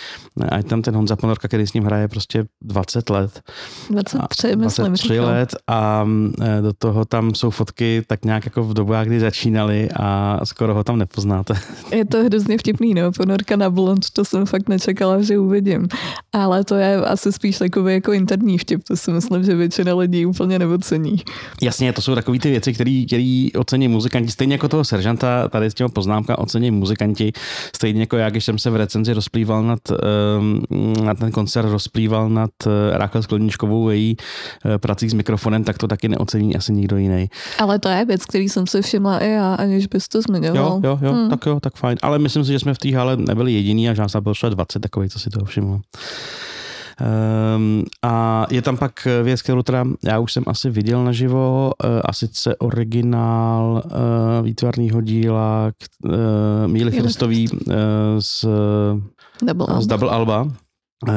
A 0.50 0.58
je 0.58 0.64
tam 0.64 0.82
ten 0.82 0.96
Honza 0.96 1.16
Ponorka, 1.16 1.48
který 1.48 1.68
s 1.68 1.74
ním 1.74 1.84
hraje 1.84 2.08
prostě 2.08 2.46
20 2.62 3.10
let. 3.10 3.42
23, 3.90 4.54
a, 4.54 4.56
myslím. 4.56 4.86
23 4.86 5.20
let 5.20 5.56
a 5.68 6.08
eh, 6.42 6.62
do 6.62 6.74
toho 6.74 7.06
tam 7.06 7.36
jsou 7.36 7.50
fotky 7.50 8.04
tak 8.08 8.26
nějak 8.26 8.46
jako 8.46 8.64
v 8.64 8.74
dobách, 8.74 9.08
kdy 9.08 9.20
začínal 9.20 9.67
originály 9.68 9.90
a 10.00 10.40
skoro 10.44 10.74
ho 10.74 10.84
tam 10.84 10.98
nepoznáte. 10.98 11.54
Je 11.92 12.06
to 12.06 12.24
hrozně 12.24 12.58
vtipný, 12.58 12.94
no, 12.94 13.12
ponorka 13.12 13.56
na 13.56 13.70
blond, 13.70 14.06
to 14.14 14.26
jsem 14.26 14.46
fakt 14.46 14.70
nečekala, 14.70 15.22
že 15.22 15.40
uvidím. 15.40 15.88
Ale 16.34 16.64
to 16.64 16.76
je 16.76 16.96
asi 16.96 17.32
spíš 17.32 17.58
takový 17.58 17.94
jako 17.94 18.14
interní 18.14 18.58
vtip, 18.58 18.84
to 18.84 18.98
si 18.98 19.12
myslím, 19.12 19.44
že 19.44 19.56
většina 19.56 19.96
lidí 19.96 20.26
úplně 20.26 20.60
neocení. 20.60 21.18
Jasně, 21.62 21.94
to 21.94 22.02
jsou 22.02 22.16
takové 22.16 22.40
ty 22.40 22.50
věci, 22.50 22.74
které 22.74 23.48
ocení 23.58 23.88
muzikanti, 23.88 24.32
stejně 24.32 24.54
jako 24.54 24.68
toho 24.70 24.84
seržanta, 24.84 25.48
tady 25.48 25.66
s 25.66 25.74
těma 25.74 25.90
poznámka 25.90 26.38
ocení 26.38 26.72
muzikanti, 26.72 27.34
stejně 27.76 28.00
jako 28.00 28.18
já, 28.18 28.30
když 28.30 28.46
jsem 28.46 28.60
se 28.60 28.70
v 28.70 28.76
recenzi 28.76 29.14
rozplýval 29.14 29.64
nad, 29.64 29.80
ehm, 29.92 30.62
na 31.04 31.14
ten 31.14 31.32
koncert 31.32 31.70
rozplýval 31.70 32.30
nad 32.30 32.50
eh, 32.68 32.98
Rákel 32.98 33.24
Skleničkovou 33.24 33.90
její 33.90 34.18
eh, 34.66 34.78
prací 34.78 35.10
s 35.10 35.14
mikrofonem, 35.14 35.64
tak 35.64 35.78
to 35.78 35.88
taky 35.88 36.08
neocení 36.08 36.56
asi 36.56 36.74
nikdo 36.74 36.98
jiný. 36.98 37.30
Ale 37.60 37.80
to 37.80 37.90
je 37.90 38.06
věc, 38.06 38.26
který 38.26 38.50
jsem 38.50 38.68
si 38.68 38.82
všimla 38.82 39.20
i 39.20 39.32
já, 39.32 39.47
aniž 39.56 39.88
bys 39.88 40.08
to 40.08 40.22
zmiňoval. 40.22 40.56
Jo, 40.56 40.82
jo, 40.84 41.00
jo, 41.02 41.14
hmm. 41.14 41.30
tak 41.30 41.46
jo, 41.46 41.60
tak 41.60 41.76
fajn. 41.76 41.98
Ale 42.02 42.20
myslím 42.20 42.46
si, 42.46 42.52
že 42.52 42.60
jsme 42.60 42.74
v 42.74 42.78
té 42.78 42.96
hale 42.96 43.18
nebyli 43.18 43.54
jediní 43.54 43.90
a 43.90 43.94
že 43.94 44.02
nás 44.02 44.16
bylo 44.16 44.34
20 44.50 44.80
takový, 44.80 45.10
co 45.10 45.20
si 45.20 45.30
toho 45.30 45.46
všiml. 45.46 45.80
Um, 47.56 47.84
a 48.04 48.46
je 48.50 48.62
tam 48.62 48.78
pak 48.78 49.08
věc, 49.24 49.42
kterou 49.42 49.64
teda 49.64 49.86
já 50.04 50.20
už 50.20 50.34
jsem 50.34 50.44
asi 50.48 50.70
viděl 50.70 51.04
naživo, 51.04 51.72
uh, 51.84 52.02
a 52.06 52.14
sice 52.14 52.56
originál 52.56 53.84
uh, 53.86 54.46
výtvarného 54.46 55.02
díla 55.02 55.72
uh, 56.06 56.12
Míly 56.68 56.92
Chrstový 56.92 57.50
uh, 57.50 57.74
z, 58.20 58.46
Double 59.42 59.82
z 59.82 59.88
Double 59.88 60.10
Alba. 60.10 60.48
Uh, 61.08 61.14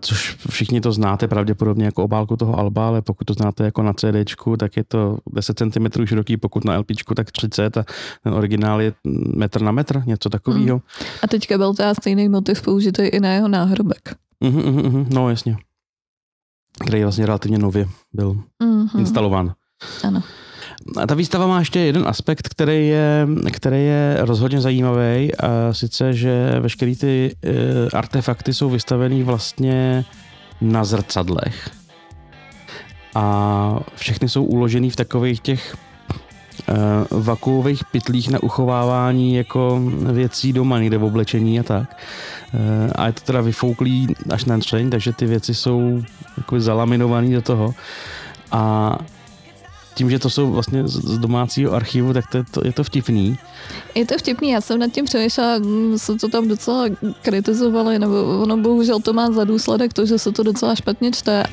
což 0.00 0.36
všichni 0.50 0.80
to 0.80 0.92
znáte 0.92 1.28
pravděpodobně 1.28 1.84
jako 1.84 2.04
obálku 2.04 2.36
toho 2.36 2.58
alba, 2.58 2.86
ale 2.86 3.02
pokud 3.02 3.24
to 3.24 3.34
znáte 3.34 3.64
jako 3.64 3.82
na 3.82 3.92
CD, 3.92 4.34
tak 4.58 4.76
je 4.76 4.84
to 4.84 5.18
10 5.32 5.58
cm 5.58 6.06
široký, 6.06 6.36
pokud 6.36 6.64
na 6.64 6.78
LP, 6.78 6.86
tak 7.16 7.30
30 7.30 7.76
a 7.76 7.84
ten 8.22 8.34
originál 8.34 8.80
je 8.80 8.92
metr 9.36 9.62
na 9.62 9.72
metr, 9.72 10.02
něco 10.06 10.28
takového. 10.28 10.76
Mm. 10.76 10.82
A 11.22 11.26
teďka 11.26 11.58
byl 11.58 11.74
teda 11.74 11.94
stejný 11.94 12.28
motiv 12.28 12.62
použitý 12.62 13.02
i 13.02 13.20
na 13.20 13.32
jeho 13.32 13.48
náhrobek. 13.48 14.16
Uh-huh, 14.42 14.62
uh-huh, 14.62 15.06
no 15.10 15.30
jasně. 15.30 15.56
Který 16.86 17.02
vlastně 17.02 17.26
relativně 17.26 17.58
nově 17.58 17.88
byl 18.12 18.42
uh-huh. 18.62 18.98
instalován. 18.98 19.54
Ano. 20.04 20.22
A 20.96 21.06
ta 21.06 21.14
výstava 21.14 21.46
má 21.46 21.58
ještě 21.58 21.80
jeden 21.80 22.08
aspekt, 22.08 22.48
který 22.48 22.88
je, 22.88 23.26
který 23.52 23.84
je 23.84 24.16
rozhodně 24.20 24.60
zajímavý, 24.60 25.34
a 25.34 25.72
sice, 25.72 26.12
že 26.12 26.56
veškeré 26.60 26.96
ty 26.96 27.36
uh, 27.44 27.50
artefakty 27.92 28.54
jsou 28.54 28.70
vystavený 28.70 29.22
vlastně 29.22 30.04
na 30.60 30.84
zrcadlech. 30.84 31.70
A 33.14 33.80
všechny 33.94 34.28
jsou 34.28 34.44
uložený 34.44 34.90
v 34.90 34.96
takových 34.96 35.40
těch 35.40 35.76
uh, 36.68 37.22
vakuových 37.22 37.84
pytlích 37.84 38.30
na 38.30 38.42
uchovávání 38.42 39.34
jako 39.34 39.80
věcí 40.12 40.52
doma, 40.52 40.78
někde 40.78 40.98
v 40.98 41.04
oblečení 41.04 41.60
a 41.60 41.62
tak. 41.62 41.96
Uh, 42.54 42.90
a 42.94 43.06
je 43.06 43.12
to 43.12 43.20
teda 43.20 43.40
vyfouklý 43.40 44.08
až 44.30 44.44
na 44.44 44.58
třeň, 44.58 44.90
takže 44.90 45.12
ty 45.12 45.26
věci 45.26 45.54
jsou 45.54 46.02
jako 46.36 46.60
zalaminované 46.60 47.34
do 47.34 47.42
toho. 47.42 47.74
A 48.52 48.98
tím, 49.94 50.10
že 50.10 50.18
to 50.18 50.30
jsou 50.30 50.50
vlastně 50.50 50.88
z 50.88 51.18
domácího 51.18 51.72
archivu, 51.72 52.12
tak 52.12 52.26
to 52.26 52.36
je, 52.36 52.44
to, 52.50 52.66
je 52.66 52.72
to 52.72 52.84
vtipný. 52.84 53.38
Je 53.94 54.06
to 54.06 54.18
vtipný, 54.18 54.50
já 54.50 54.60
jsem 54.60 54.78
nad 54.78 54.92
tím 54.92 55.04
přemýšlela, 55.04 55.60
se 55.96 56.14
to 56.14 56.28
tam 56.28 56.48
docela 56.48 56.84
kritizovali, 57.22 57.98
nebo 57.98 58.40
ono 58.42 58.56
bohužel 58.56 59.00
to 59.00 59.12
má 59.12 59.30
za 59.30 59.44
důsledek 59.44 59.92
to, 59.92 60.06
že 60.06 60.18
se 60.18 60.32
to 60.32 60.42
docela 60.42 60.74
špatně 60.74 61.12
čte. 61.12 61.44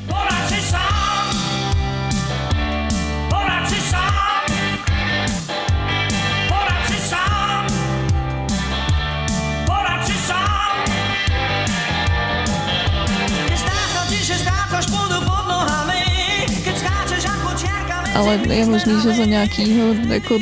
Ale 18.21 18.39
je 18.47 18.65
možný, 18.65 18.93
že 19.01 19.13
za 19.13 19.25
nějakýho 19.25 19.93
jako 19.93 20.37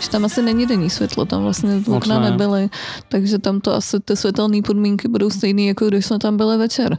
že 0.00 0.10
tam 0.10 0.24
asi 0.24 0.42
není 0.42 0.66
denní 0.66 0.90
světlo, 0.90 1.24
tam 1.24 1.42
vlastně 1.42 1.82
okna 1.86 2.20
ne. 2.20 2.30
nebyly, 2.30 2.70
takže 3.08 3.38
tam 3.38 3.60
to 3.60 3.74
asi 3.74 4.00
ty 4.00 4.16
světelné 4.16 4.62
podmínky 4.62 5.08
budou 5.08 5.30
stejné, 5.30 5.62
jako 5.62 5.86
když 5.86 6.06
jsme 6.06 6.18
tam 6.18 6.36
byli 6.36 6.56
večer. 6.56 6.96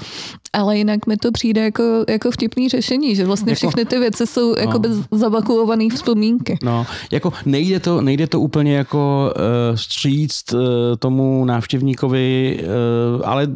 Ale 0.54 0.78
jinak 0.78 1.08
mi 1.08 1.18
to 1.18 1.32
přijde 1.32 1.62
jako, 1.64 2.04
jako 2.10 2.32
vtipný 2.32 2.70
řešení, 2.70 3.16
že 3.16 3.26
vlastně 3.26 3.52
jako, 3.52 3.58
všechny 3.58 3.86
ty 3.86 4.00
věci 4.00 4.28
jsou 4.28 4.50
no. 4.50 4.62
jako 4.62 4.82
zavakuované 5.12 5.90
vzpomínky. 5.90 6.58
No, 6.64 6.86
jako 7.12 7.34
nejde 7.46 7.80
to, 7.80 8.02
nejde 8.02 8.28
to 8.28 8.40
úplně 8.40 8.76
jako 8.76 9.34
uh, 9.36 9.76
stříct 9.76 10.54
uh, 10.54 10.60
tomu 11.00 11.46
návštěvníkovi, 11.46 12.60
uh, 13.16 13.22
ale 13.26 13.48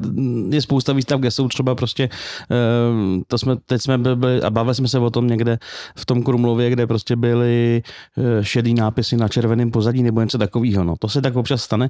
je 0.49 0.61
spousta 0.61 0.93
výstav, 0.93 1.19
kde 1.19 1.31
jsou 1.31 1.47
třeba 1.47 1.75
prostě, 1.75 2.09
uh, 2.49 3.21
to 3.27 3.37
jsme, 3.37 3.55
teď 3.65 3.81
jsme 3.81 3.97
byli 3.97 4.41
a 4.41 4.49
bavili 4.49 4.75
jsme 4.75 4.87
se 4.87 4.99
o 4.99 5.09
tom 5.09 5.27
někde 5.27 5.59
v 5.95 6.05
tom 6.05 6.23
Krumlově, 6.23 6.69
kde 6.69 6.87
prostě 6.87 7.15
byly 7.15 7.83
uh, 8.17 8.23
šedý 8.41 8.73
nápisy 8.73 9.17
na 9.17 9.27
červeném 9.27 9.71
pozadí 9.71 10.03
nebo 10.03 10.21
něco 10.21 10.37
takového. 10.37 10.83
No, 10.83 10.95
to 10.99 11.09
se 11.09 11.21
tak 11.21 11.35
občas 11.35 11.63
stane, 11.63 11.89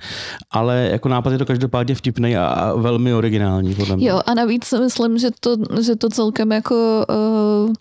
ale 0.52 0.90
jako 0.92 1.10
nápad 1.10 1.32
je 1.32 1.38
to 1.38 1.46
každopádně 1.46 1.96
vtipný 1.96 2.38
a, 2.38 2.46
a 2.46 2.76
velmi 2.76 3.14
originální. 3.14 3.76
Podle 3.76 3.96
mě. 3.96 4.10
Jo, 4.10 4.22
a 4.26 4.34
navíc 4.34 4.74
myslím, 5.00 5.18
že 5.18 5.30
to, 5.40 5.56
že 5.82 5.96
to 5.96 6.10
celkem 6.10 6.52
jako 6.52 7.06
uh 7.10 7.74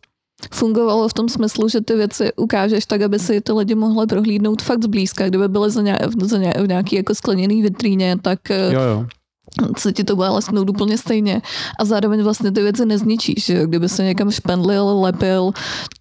fungovalo 0.50 1.08
v 1.08 1.14
tom 1.14 1.28
smyslu, 1.28 1.68
že 1.68 1.80
ty 1.80 1.94
věci 1.94 2.32
ukážeš 2.36 2.86
tak, 2.86 3.02
aby 3.02 3.18
si 3.18 3.40
ty 3.40 3.52
lidi 3.52 3.74
mohli 3.74 4.06
prohlídnout 4.06 4.62
fakt 4.62 4.82
zblízka. 4.82 5.28
Kdyby 5.28 5.48
byly 5.48 5.70
za, 5.70 5.82
ně, 5.82 5.98
za 6.22 6.38
ně, 6.38 6.54
v 6.62 6.68
nějaký 6.68 6.96
jako 6.96 7.14
skleněný 7.14 7.62
vitríně, 7.62 8.16
tak 8.22 8.38
jo, 8.50 8.80
jo 8.80 9.06
se 9.78 9.92
ti 9.92 10.04
to 10.04 10.16
bude 10.16 10.28
lesknout 10.28 10.70
úplně 10.70 10.98
stejně 10.98 11.42
a 11.78 11.84
zároveň 11.84 12.22
vlastně 12.22 12.52
ty 12.52 12.62
věci 12.62 12.86
nezničíš, 12.86 13.44
že 13.44 13.54
jo? 13.54 13.66
kdyby 13.66 13.88
se 13.88 14.04
někam 14.04 14.30
špendlil, 14.30 15.00
lepil, 15.00 15.52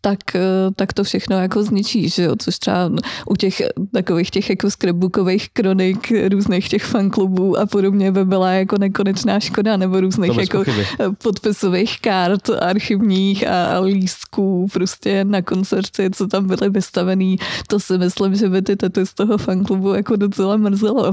tak, 0.02 0.36
eh, 0.36 0.42
tak 0.76 0.94
to 0.94 1.04
všechno 1.04 1.42
jako 1.42 1.64
zničíš, 1.64 2.14
že 2.14 2.24
jo? 2.24 2.36
což 2.40 2.60
třeba 2.60 2.92
u 3.30 3.36
těch 3.36 3.62
takových 3.94 4.32
těch 4.32 4.50
jako 4.50 4.72
scrapbookových 4.72 5.50
kronik, 5.50 6.14
různých 6.32 6.70
těch 6.70 6.84
fanklubů 6.84 7.58
a 7.58 7.66
podobně 7.66 8.12
by 8.12 8.26
byla 8.26 8.52
jako 8.52 8.78
nekonečná 8.78 9.40
škoda, 9.40 9.78
nebo 9.78 10.02
různých 10.02 10.38
jako 10.38 10.58
pochyby. 10.58 10.86
podpisových 11.24 12.02
kart 12.02 12.50
archivních 12.50 13.48
a, 13.48 13.66
a 13.66 13.80
lístků 13.80 14.68
prostě 14.74 15.26
na 15.26 15.42
koncerty, 15.42 16.10
co 16.14 16.28
tam 16.28 16.48
byly 16.48 16.70
vystavený, 16.70 17.38
to 17.68 17.80
si 17.80 17.98
myslím, 17.98 18.36
že 18.36 18.50
by 18.50 18.62
ty 18.62 18.76
tety 18.76 19.06
z 19.06 19.14
toho 19.14 19.38
fanklubu 19.38 19.94
jako 19.94 20.16
docela 20.16 20.58
mrzelo. 20.58 21.12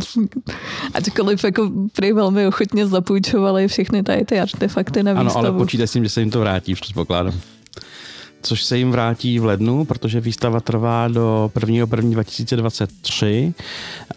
Ačkoliv 0.94 1.44
jako 1.44 1.70
prý 1.92 2.12
velmi 2.12 2.46
ochotně 2.46 2.86
zapůjčovali 2.86 3.68
všechny 3.68 4.02
tady 4.02 4.24
ty 4.24 4.40
artefakty 4.40 5.02
na 5.02 5.12
výstavu. 5.12 5.38
Ano, 5.38 5.48
ale 5.48 5.58
počítej 5.58 5.86
s 5.86 5.92
tím, 5.92 6.04
že 6.04 6.10
se 6.10 6.20
jim 6.20 6.30
to 6.30 6.40
vrátí, 6.40 6.74
předpokládám 6.74 7.34
což 8.48 8.64
se 8.64 8.78
jim 8.78 8.90
vrátí 8.90 9.38
v 9.38 9.44
lednu, 9.44 9.84
protože 9.84 10.20
výstava 10.20 10.60
trvá 10.60 11.08
do 11.08 11.50
1.1.2023 11.54 13.54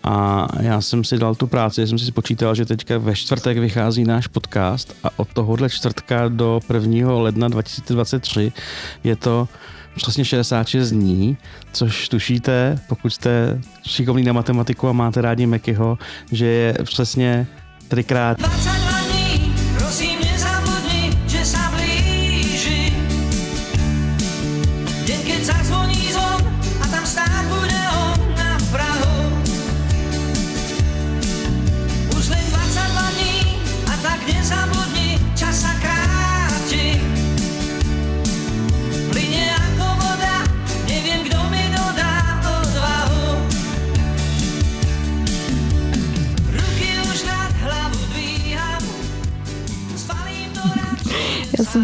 a 0.03 0.47
já 0.61 0.81
jsem 0.81 1.03
si 1.03 1.17
dal 1.17 1.35
tu 1.35 1.47
práci, 1.47 1.81
já 1.81 1.87
jsem 1.87 1.99
si 1.99 2.05
spočítal, 2.05 2.55
že 2.55 2.65
teďka 2.65 2.97
ve 2.97 3.15
čtvrtek 3.15 3.57
vychází 3.57 4.03
náš 4.03 4.27
podcast 4.27 4.95
a 5.03 5.09
od 5.15 5.27
tohohle 5.33 5.69
čtvrtka 5.69 6.27
do 6.27 6.59
1. 6.73 7.13
ledna 7.13 7.47
2023 7.47 8.51
je 9.03 9.15
to 9.15 9.47
přesně 9.95 10.25
66 10.25 10.89
dní, 10.89 11.37
což 11.73 12.09
tušíte, 12.09 12.79
pokud 12.89 13.09
jste 13.09 13.61
šikovný 13.87 14.23
na 14.23 14.33
matematiku 14.33 14.87
a 14.87 14.91
máte 14.91 15.21
rádi 15.21 15.45
Mekyho, 15.45 15.97
že 16.31 16.45
je 16.45 16.77
přesně 16.83 17.47
trikrát... 17.87 18.39
20! 18.39 18.70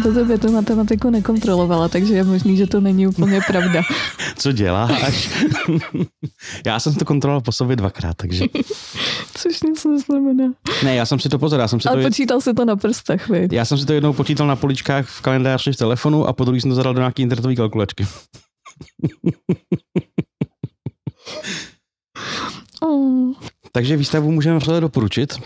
To 0.08 0.14
tebe 0.14 0.38
tu 0.38 0.52
matematiku 0.52 1.10
nekontrolovala, 1.10 1.88
takže 1.88 2.14
je 2.14 2.24
možný, 2.24 2.56
že 2.56 2.66
to 2.66 2.80
není 2.80 3.06
úplně 3.06 3.40
pravda. 3.46 3.82
Co 4.36 4.52
děláš? 4.52 5.30
já 6.66 6.80
jsem 6.80 6.94
to 6.94 7.04
kontroloval 7.04 7.40
po 7.40 7.52
sobě 7.52 7.76
dvakrát, 7.76 8.16
takže... 8.16 8.44
Což 9.34 9.62
nic 9.62 9.84
neznamená. 9.84 10.52
Ne, 10.84 10.94
já 10.94 11.06
jsem 11.06 11.20
si 11.20 11.28
to 11.28 11.38
pozor, 11.38 11.60
já 11.60 11.68
jsem 11.68 11.80
si 11.80 11.88
Ale 11.88 12.02
to... 12.02 12.08
počítal 12.08 12.40
si 12.40 12.54
to 12.54 12.64
na 12.64 12.76
prstech, 12.76 13.28
viď? 13.28 13.52
Já 13.52 13.64
jsem 13.64 13.78
si 13.78 13.86
to 13.86 13.92
jednou 13.92 14.12
počítal 14.12 14.46
na 14.46 14.56
poličkách 14.56 15.06
v 15.06 15.20
kalendáři 15.20 15.72
v 15.72 15.76
telefonu 15.76 16.26
a 16.26 16.32
po 16.32 16.44
druhý 16.44 16.60
jsem 16.60 16.70
to 16.70 16.74
zadal 16.74 16.94
do 16.94 17.00
nějaký 17.00 17.22
internetové 17.22 17.54
kalkulačky. 17.54 18.06
Takže 23.72 23.96
výstavu 23.96 24.30
můžeme 24.32 24.58
vřele 24.58 24.80
doporučit. 24.80 25.38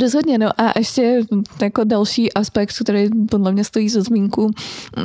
Rozhodně, 0.00 0.38
no 0.38 0.60
a 0.60 0.78
ještě 0.78 1.20
jako 1.62 1.84
další 1.84 2.32
aspekt, 2.32 2.72
který 2.84 3.08
podle 3.30 3.52
mě 3.52 3.64
stojí 3.64 3.88
za 3.88 4.02
zmínku, 4.02 4.50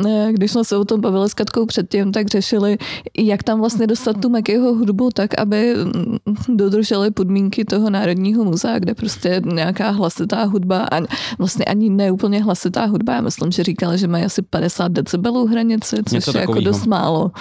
eh, 0.07 0.27
když 0.31 0.51
jsme 0.51 0.63
se 0.63 0.77
o 0.77 0.85
tom 0.85 1.01
bavili 1.01 1.29
s 1.29 1.33
Katkou 1.33 1.65
předtím, 1.65 2.11
tak 2.11 2.27
řešili, 2.27 2.77
jak 3.17 3.43
tam 3.43 3.59
vlastně 3.59 3.87
dostat 3.87 4.21
tu 4.21 4.29
Mekyho 4.29 4.73
hudbu 4.73 5.09
tak, 5.13 5.39
aby 5.39 5.75
mm, 5.75 6.17
dodrželi 6.49 7.11
podmínky 7.11 7.65
toho 7.65 7.89
Národního 7.89 8.43
muzea, 8.43 8.79
kde 8.79 8.93
prostě 8.95 9.41
nějaká 9.45 9.89
hlasitá 9.89 10.43
hudba 10.43 10.87
a 10.91 11.01
vlastně 11.37 11.65
ani 11.65 11.89
neúplně 11.89 12.43
hlasitá 12.43 12.85
hudba. 12.85 13.13
Já 13.13 13.21
myslím, 13.21 13.51
že 13.51 13.63
říkali, 13.63 13.97
že 13.97 14.07
mají 14.07 14.25
asi 14.25 14.41
50 14.41 14.91
decibelů 14.91 15.47
hranici, 15.47 15.95
což 16.05 16.11
Něco 16.11 16.37
je 16.37 16.41
jako 16.41 16.59
dost 16.59 16.85
málo. 16.85 17.31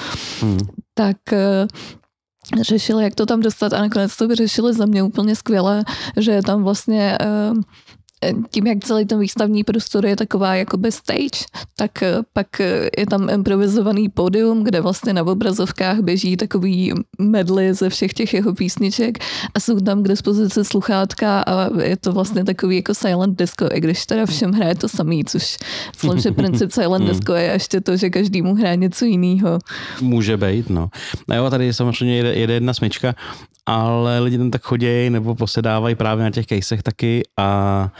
Hmm. 0.41 0.59
Tak 0.95 1.33
eh, 1.33 1.67
řešili, 2.61 3.05
jak 3.05 3.15
to 3.15 3.27
tam 3.27 3.41
dostat 3.41 3.73
a 3.73 3.81
nakonec 3.81 4.17
to 4.17 4.29
vyřešili 4.29 4.75
za 4.75 4.87
mě 4.87 5.03
úplně 5.03 5.37
skvěle, 5.37 5.85
že 6.17 6.33
je 6.33 6.43
tam 6.43 6.65
vlastně 6.65 7.19
eh, 7.21 7.53
tím, 8.51 8.67
jak 8.67 8.85
celý 8.85 9.05
ten 9.05 9.21
výstavní 9.21 9.65
prostor 9.65 10.07
je 10.07 10.17
taková 10.17 10.55
jakoby 10.55 10.93
stage, 10.93 11.45
tak 11.77 12.03
eh, 12.03 12.17
pak 12.33 12.61
eh, 12.61 12.91
je 12.99 13.07
tam 13.07 13.31
improvizovaný 13.31 14.09
pódium, 14.09 14.65
kde 14.65 14.81
vlastně 14.81 15.13
na 15.13 15.23
obrazovkách 15.23 16.01
běží 16.01 16.37
takový 16.37 16.93
medly 17.19 17.75
ze 17.75 17.89
všech 17.89 18.13
těch 18.13 18.35
jeho 18.35 18.55
písniček 18.55 19.19
a 19.55 19.61
jsou 19.61 19.81
tam 19.81 20.03
k 20.03 20.09
dispozici 20.09 20.65
sluchátka 20.65 21.41
a 21.41 21.83
je 21.83 21.97
to 21.97 22.13
vlastně 22.13 22.45
takový 22.45 22.77
jako 22.77 22.95
silent 22.95 23.39
disco, 23.39 23.69
i 23.73 23.81
když 23.81 24.07
teda 24.07 24.27
všem 24.27 24.53
hraje 24.53 24.75
to 24.75 24.89
samý, 24.89 25.25
což 25.25 25.59
myslím, 26.03 26.21
že 26.21 26.31
princip 26.31 26.73
silent 26.79 27.09
disco 27.09 27.35
je 27.35 27.53
ještě 27.53 27.81
to, 27.81 27.97
že 27.97 28.11
každému 28.11 28.55
hraje 28.55 28.77
něco 28.77 29.05
jiného. 29.05 29.59
Může 30.01 30.37
být, 30.37 30.71
no. 30.71 30.89
A 31.29 31.35
jo, 31.35 31.51
tady 31.51 31.73
samozřejmě 31.73 32.17
jede, 32.17 32.35
jede 32.35 32.55
jedna 32.55 32.75
smyčka, 32.75 33.15
ale 33.67 34.21
lidi 34.21 34.39
tam 34.39 34.51
tak 34.51 34.63
chodějí 34.63 35.11
nebo 35.11 35.35
posedávají 35.35 35.95
právě 35.95 36.25
na 36.25 36.31
těch 36.31 36.47
kejsech 36.47 36.83
taky 36.83 37.23
a 37.37 37.91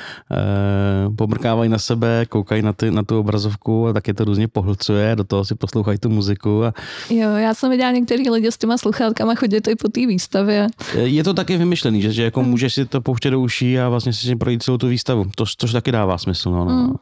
pomrkávají 1.17 1.71
na 1.71 1.79
sebe, 1.79 2.27
koukají 2.29 2.63
na, 2.63 2.73
ty, 2.73 2.91
na 2.91 3.03
tu 3.03 3.19
obrazovku 3.19 3.87
a 3.87 3.93
taky 3.93 4.15
to 4.15 4.25
různě 4.25 4.49
pohlcuje, 4.49 5.17
do 5.17 5.25
toho 5.25 5.45
si 5.45 5.55
poslouchají 5.55 5.99
tu 5.99 6.11
muziku 6.11 6.65
a 6.65 6.75
Jo, 7.11 7.31
já 7.31 7.55
jsem 7.55 7.71
viděla 7.71 7.91
některý 7.91 8.31
lidi 8.31 8.53
s 8.53 8.59
těma 8.59 8.79
sluchátkama 8.79 9.35
chodit 9.35 9.69
i 9.69 9.77
po 9.77 9.89
té 9.89 10.07
výstavě. 10.07 10.67
je 10.95 11.25
to 11.25 11.35
taky 11.35 11.57
vymyšlený, 11.57 12.03
že, 12.03 12.13
že 12.13 12.23
jako 12.23 12.43
můžeš 12.43 12.75
si 12.75 12.87
to 12.87 13.01
pouštět 13.01 13.31
do 13.31 13.41
uší 13.41 13.79
a 13.79 13.89
vlastně 13.89 14.13
si 14.13 14.37
projít 14.37 14.63
celou 14.63 14.79
tu 14.79 14.89
výstavu, 14.89 15.25
to, 15.37 15.45
což 15.59 15.73
taky 15.73 15.93
dává 15.93 16.19
smysl. 16.19 16.51
No, 16.51 16.65
no. 16.65 16.73
Mm. 16.73 16.95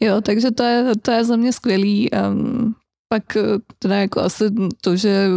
Jo, 0.00 0.20
takže 0.20 0.50
to 0.50 0.62
je, 0.62 0.92
to 1.02 1.10
je 1.10 1.24
za 1.24 1.36
mě 1.36 1.52
skvělý. 1.52 2.10
Um, 2.10 2.74
pak 3.08 3.36
eh, 3.36 3.42
teda 3.78 3.96
jako 3.96 4.20
asi 4.20 4.44
to, 4.80 4.96
že 4.96 5.28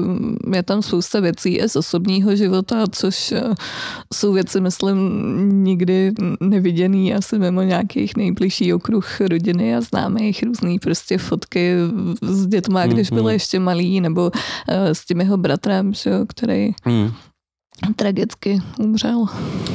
je 0.54 0.64
tam 0.64 0.82
spousta 0.82 1.20
věcí 1.20 1.60
z 1.68 1.76
osobního 1.76 2.36
života, 2.36 2.84
což 2.92 3.32
eh, 3.32 3.44
jsou 4.14 4.34
věci, 4.34 4.62
myslím, 4.62 4.98
nikdy 5.64 6.14
neviděný 6.40 7.14
asi 7.14 7.40
mimo 7.40 7.62
nějakých 7.62 8.18
nejbližší 8.18 8.74
okruh 8.74 9.22
rodiny 9.22 9.76
a 9.76 9.82
známých 9.82 10.44
různý 10.44 10.80
prostě 10.80 11.18
fotky 11.18 11.76
s 12.22 12.48
dětma, 12.48 12.86
když 12.88 13.12
Mhm. 13.12 13.22
byl 13.22 13.30
ještě 13.30 13.60
malý, 13.60 14.02
nebo 14.02 14.32
eh, 14.68 14.96
s 14.96 15.06
tím 15.06 15.22
jeho 15.22 15.38
bratrem, 15.38 15.94
že 15.94 16.12
který 16.28 16.72
Hmm. 16.84 17.12
Tragicky 17.96 18.62
umřel. 18.80 19.26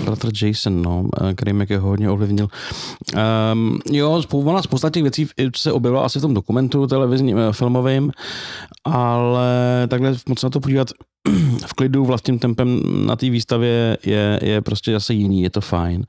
Bratr 0.05 0.29
Jason, 0.43 0.83
no, 0.83 1.09
eh, 1.23 1.35
který 1.35 1.53
mě 1.53 1.67
jako 1.71 1.87
hodně 1.87 2.11
ovlivnil. 2.11 2.49
Um, 3.53 3.79
jo, 3.91 4.23
spousta, 4.23 4.63
spousta 4.63 4.91
těch 4.91 5.03
věcí 5.03 5.29
se 5.57 5.73
objevila 5.73 6.05
asi 6.05 6.19
v 6.19 6.23
tom 6.23 6.35
dokumentu 6.35 6.87
televizním, 6.87 7.39
eh, 7.39 7.53
filmovým, 7.53 8.13
ale 8.85 9.47
takhle 9.89 10.15
moc 10.29 10.43
na 10.43 10.51
to 10.51 10.61
podívat 10.61 10.89
v 11.67 11.75
klidu 11.75 12.05
vlastním 12.05 12.39
tempem 12.39 12.83
na 13.07 13.17
té 13.17 13.31
výstavě 13.31 13.99
je, 14.07 14.41
je 14.43 14.61
prostě 14.61 14.93
zase 14.93 15.15
jiný, 15.15 15.43
je 15.43 15.51
to 15.51 15.61
fajn. 15.61 16.05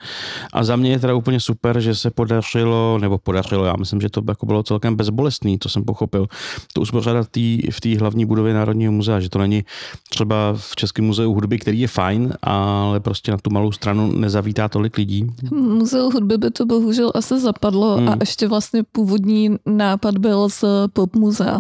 A 0.54 0.64
za 0.64 0.76
mě 0.76 0.92
je 0.92 1.00
teda 1.00 1.14
úplně 1.16 1.40
super, 1.40 1.80
že 1.80 1.96
se 1.96 2.12
podařilo, 2.12 2.98
nebo 3.02 3.18
podařilo, 3.18 3.66
já 3.66 3.74
myslím, 3.80 4.02
že 4.02 4.10
to 4.10 4.22
jako 4.28 4.46
bylo 4.46 4.64
celkem 4.64 4.96
bezbolestný, 4.96 5.58
to 5.58 5.70
jsem 5.70 5.84
pochopil, 5.84 6.28
to 6.74 6.82
uspořádat 6.82 7.28
tý, 7.32 7.62
v 7.72 7.82
té 7.82 7.98
hlavní 7.98 8.26
budově 8.26 8.54
Národního 8.54 8.92
muzea, 8.92 9.20
že 9.20 9.30
to 9.30 9.40
není 9.40 9.64
třeba 10.10 10.36
v 10.56 10.76
Českém 10.76 11.06
muzeu 11.06 11.34
hudby, 11.34 11.60
který 11.60 11.80
je 11.80 11.88
fajn, 11.88 12.34
ale 12.42 13.00
prostě 13.00 13.32
na 13.32 13.38
tu 13.38 13.50
malou 13.50 13.72
stranu 13.72 14.12
nezavítá 14.12 14.68
tolik 14.70 14.98
lidí. 14.98 15.28
Muzeu 15.52 16.10
hudby 16.12 16.38
by 16.38 16.52
to 16.52 16.66
bohužel 16.66 17.12
asi 17.16 17.40
zapadlo 17.40 17.98
Hmm. 17.98 18.10
a 18.10 18.16
ještě 18.20 18.48
vlastně 18.48 18.84
původní 18.92 19.56
nápad 19.66 20.18
byl 20.18 20.50
z 20.50 20.64
pop 20.94 21.16
muzea, 21.16 21.60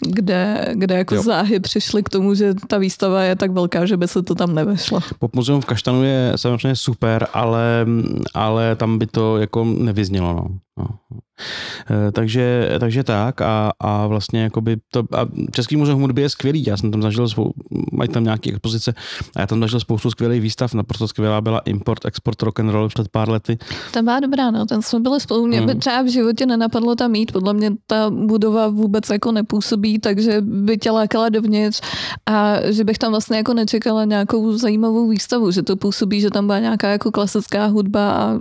kde, 0.00 0.68
kde 0.74 0.94
jako 0.94 1.14
Jo. 1.14 1.22
záhy 1.22 1.60
přišli 1.60 2.02
k 2.02 2.08
tomu, 2.08 2.34
že 2.34 2.54
ta 2.68 2.78
výstava 2.80 3.22
je 3.22 3.36
tak 3.36 3.50
velká, 3.50 3.86
že 3.86 3.96
by 3.96 4.08
se 4.08 4.22
to 4.22 4.34
tam 4.34 4.54
nevešlo. 4.54 5.00
Pop 5.18 5.36
muzeum 5.36 5.60
v 5.60 5.64
Kaštanu 5.64 6.02
je 6.02 6.32
samozřejmě 6.36 6.76
super, 6.76 7.26
ale, 7.32 7.86
ale 8.34 8.76
tam 8.76 8.98
by 8.98 9.06
to 9.06 9.38
jako 9.38 9.64
nevyznělo. 9.64 10.34
No. 10.34 10.48
No. 10.80 11.18
Eh, 11.90 12.12
Takže, 12.12 12.70
takže 12.80 13.04
tak 13.04 13.40
a, 13.40 13.72
a 13.80 14.06
vlastně 14.06 14.42
jakoby 14.42 14.76
to, 14.90 15.00
a 15.12 15.26
Český 15.52 15.76
muzeum 15.76 16.00
hudby 16.00 16.22
je 16.22 16.28
skvělý, 16.28 16.64
já 16.66 16.76
jsem 16.76 16.90
tam 16.90 17.02
zažil, 17.02 17.28
svou, 17.28 17.52
mají 17.92 18.08
tam 18.08 18.24
nějaké 18.24 18.50
expozice 18.50 18.94
a 19.36 19.40
já 19.40 19.46
tam 19.46 19.60
zažil 19.60 19.80
spoustu 19.80 20.10
skvělých 20.10 20.40
výstav, 20.42 20.74
naprosto 20.74 21.08
skvělá 21.08 21.40
byla 21.40 21.58
Import, 21.58 22.04
Export, 22.04 22.42
Rock 22.42 22.60
and 22.60 22.70
Roll 22.70 22.88
před 22.88 23.08
pár 23.08 23.28
lety. 23.30 23.58
Ta 23.92 24.02
byla 24.02 24.20
dobrá, 24.20 24.50
no, 24.50 24.66
ten 24.66 24.82
jsme 24.82 25.00
byli 25.00 25.20
spolu, 25.20 25.46
mě 25.46 25.60
by 25.62 25.70
Hmm. 25.72 25.80
třeba 25.80 26.02
v 26.02 26.06
životě 26.12 26.46
nenapadlo 26.46 26.94
tam 26.96 27.14
jít, 27.14 27.32
podle 27.32 27.54
mě 27.54 27.70
ta 27.86 28.10
budova 28.10 28.68
vůbec 28.68 29.10
jako 29.10 29.32
nepůsobí, 29.32 29.98
takže 29.98 30.36
by 30.40 30.78
tě 30.78 30.90
lákala 30.90 31.28
dovnitř 31.28 31.80
a 32.26 32.54
že 32.70 32.84
bych 32.84 32.98
tam 32.98 33.10
vlastně 33.12 33.36
jako 33.36 33.54
nečekala 33.54 34.04
nějakou 34.04 34.52
zajímavou 34.58 35.08
výstavu, 35.08 35.50
že 35.50 35.62
to 35.62 35.76
působí, 35.76 36.20
že 36.20 36.30
tam 36.30 36.46
byla 36.46 36.58
nějaká 36.58 36.88
jako 36.88 37.10
klasická 37.10 37.66
hudba 37.66 38.10
a, 38.12 38.22
a 38.24 38.38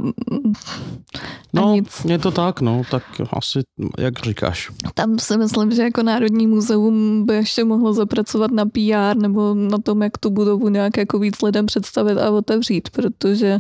No, 1.54 1.73
nic. 1.75 2.06
je 2.06 2.17
to 2.17 2.28
tak, 2.31 2.61
no, 2.61 2.81
tak 2.91 3.03
asi, 3.33 3.59
jak 3.97 4.19
říkáš. 4.19 4.71
Tam 4.93 5.19
si 5.19 5.37
myslím, 5.37 5.71
že 5.71 5.81
jako 5.83 6.03
Národní 6.03 6.47
muzeum 6.47 7.25
by 7.25 7.33
ještě 7.33 7.63
mohlo 7.63 7.93
zapracovat 7.93 8.51
na 8.51 8.65
PR 8.65 9.17
nebo 9.17 9.53
na 9.53 9.77
tom, 9.77 10.01
jak 10.01 10.17
tu 10.17 10.29
budovu 10.29 10.69
nějak 10.69 10.97
jako 10.97 11.19
víc 11.19 11.41
lidem 11.41 11.65
představit 11.65 12.17
a 12.17 12.31
otevřít, 12.31 12.89
protože 12.89 13.57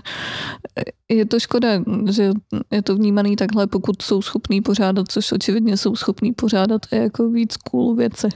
je 1.09 1.25
to 1.25 1.39
škoda, 1.39 1.67
že 2.09 2.31
je 2.71 2.81
to 2.81 2.95
vnímaný 2.95 3.35
takhle, 3.35 3.67
pokud 3.67 4.01
jsou 4.01 4.21
schopní 4.21 4.61
pořádat, 4.61 5.11
což 5.11 5.31
očividně 5.31 5.77
jsou 5.77 5.95
schopní 5.95 6.31
pořádat 6.33 6.81
i 6.91 6.97
jako 6.97 7.29
víc 7.29 7.57
cool 7.57 7.95
věci. 7.95 8.27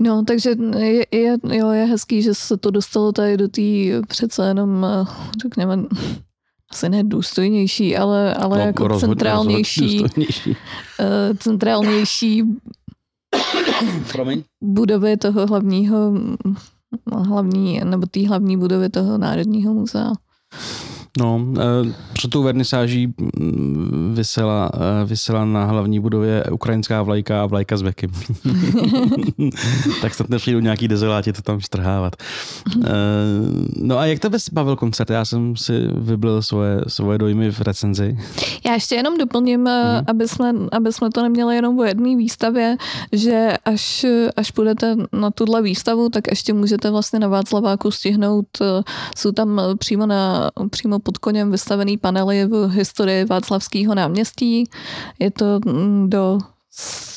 No, 0.00 0.24
takže 0.24 0.54
je, 0.78 1.06
je, 1.10 1.36
jo, 1.52 1.70
je 1.70 1.84
hezký, 1.84 2.22
že 2.22 2.34
se 2.34 2.56
to 2.56 2.70
dostalo 2.70 3.12
tady 3.12 3.36
do 3.36 3.48
té 3.48 3.62
přece 4.08 4.48
jenom, 4.48 4.86
řekněme, 5.42 5.78
asi 6.70 6.88
ne 6.88 7.04
důstojnější, 7.04 7.96
ale, 7.96 8.34
ale 8.34 8.58
no, 8.58 8.64
jako 8.64 8.88
rozhodně, 8.88 9.14
centrálnější, 9.14 9.80
rozhodně 9.80 10.26
důstojnější. 10.26 10.56
eh, 11.00 11.34
centrálnější 11.38 12.44
Promiň. 14.12 14.42
budovy 14.60 15.16
toho 15.16 15.46
hlavního, 15.46 16.12
hlavní, 17.12 17.80
nebo 17.84 18.06
té 18.06 18.28
hlavní 18.28 18.56
budovy 18.56 18.88
toho 18.88 19.18
Národního 19.18 19.74
muzea. 19.74 20.12
No, 21.18 21.46
eh, 21.58 21.92
před 22.12 22.30
tou 22.30 22.42
vernisáží 22.42 23.06
mm, 23.06 24.12
vysela, 24.16 24.70
eh, 24.74 25.04
vysela 25.04 25.44
na 25.44 25.64
hlavní 25.64 26.00
budově 26.00 26.44
ukrajinská 26.44 27.02
vlajka 27.02 27.42
a 27.42 27.46
vlajka 27.46 27.76
s 27.76 27.82
bekem. 27.82 28.10
tak 30.02 30.14
snad 30.14 30.28
nepřijdu 30.28 30.60
nějaký 30.60 30.88
dezoláti 30.88 31.32
to 31.32 31.42
tam 31.42 31.60
štrhávat. 31.60 32.16
Eh, 32.84 32.90
No 33.76 33.98
a 33.98 34.06
jak 34.06 34.18
tebe 34.18 34.38
bavil 34.52 34.76
koncert? 34.76 35.10
Já 35.10 35.24
jsem 35.24 35.56
si 35.56 35.72
vyblil 35.94 36.42
svoje, 36.42 36.80
svoje 36.88 37.18
dojmy 37.18 37.50
v 37.50 37.60
recenzi. 37.60 38.18
Já 38.66 38.74
ještě 38.74 38.94
jenom 38.94 39.18
doplním, 39.18 39.60
mm. 39.60 39.66
aby, 40.06 40.28
jsme, 40.28 40.52
aby 40.72 40.92
jsme 40.92 41.10
to 41.10 41.22
neměli 41.22 41.54
jenom 41.54 41.78
o 41.78 41.84
jedné 41.84 42.16
výstavě, 42.16 42.76
že 43.12 43.52
až, 43.64 44.06
až 44.36 44.50
půjdete 44.50 44.96
na 45.12 45.30
tuhle 45.30 45.62
výstavu, 45.62 46.08
tak 46.08 46.24
ještě 46.30 46.52
můžete 46.52 46.90
vlastně 46.90 47.18
na 47.18 47.28
Václaváku 47.28 47.90
stihnout, 47.90 48.46
jsou 49.16 49.32
tam 49.32 49.60
přímo, 49.78 50.06
na, 50.06 50.50
přímo 50.70 50.99
pod 51.00 51.18
koněm 51.18 51.50
vystavený 51.50 51.96
panely 51.96 52.46
v 52.46 52.68
historii 52.68 53.24
Václavského 53.24 53.94
náměstí. 53.94 54.64
Je 55.18 55.30
to 55.30 55.60
mm, 55.66 56.10
do 56.10 56.38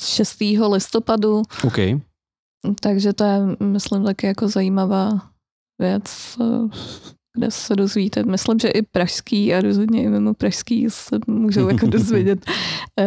6. 0.05 0.37
listopadu, 0.71 1.41
OK. 1.63 1.77
takže 2.79 3.13
to 3.13 3.23
je, 3.23 3.39
myslím, 3.59 4.03
taky 4.03 4.27
jako 4.27 4.47
zajímavá 4.47 5.09
věc, 5.79 6.37
eh, 6.41 6.77
kde 7.37 7.51
se 7.51 7.75
dozvíte. 7.75 8.23
Myslím, 8.23 8.59
že 8.59 8.67
i 8.67 8.81
pražský 8.81 9.53
a 9.53 9.61
rozhodně 9.61 10.03
i 10.03 10.09
mimo 10.09 10.33
pražský 10.33 10.85
se 10.89 11.19
můžou 11.27 11.67
jako 11.67 11.85
dozvědět 11.87 12.45
eh, 12.99 13.05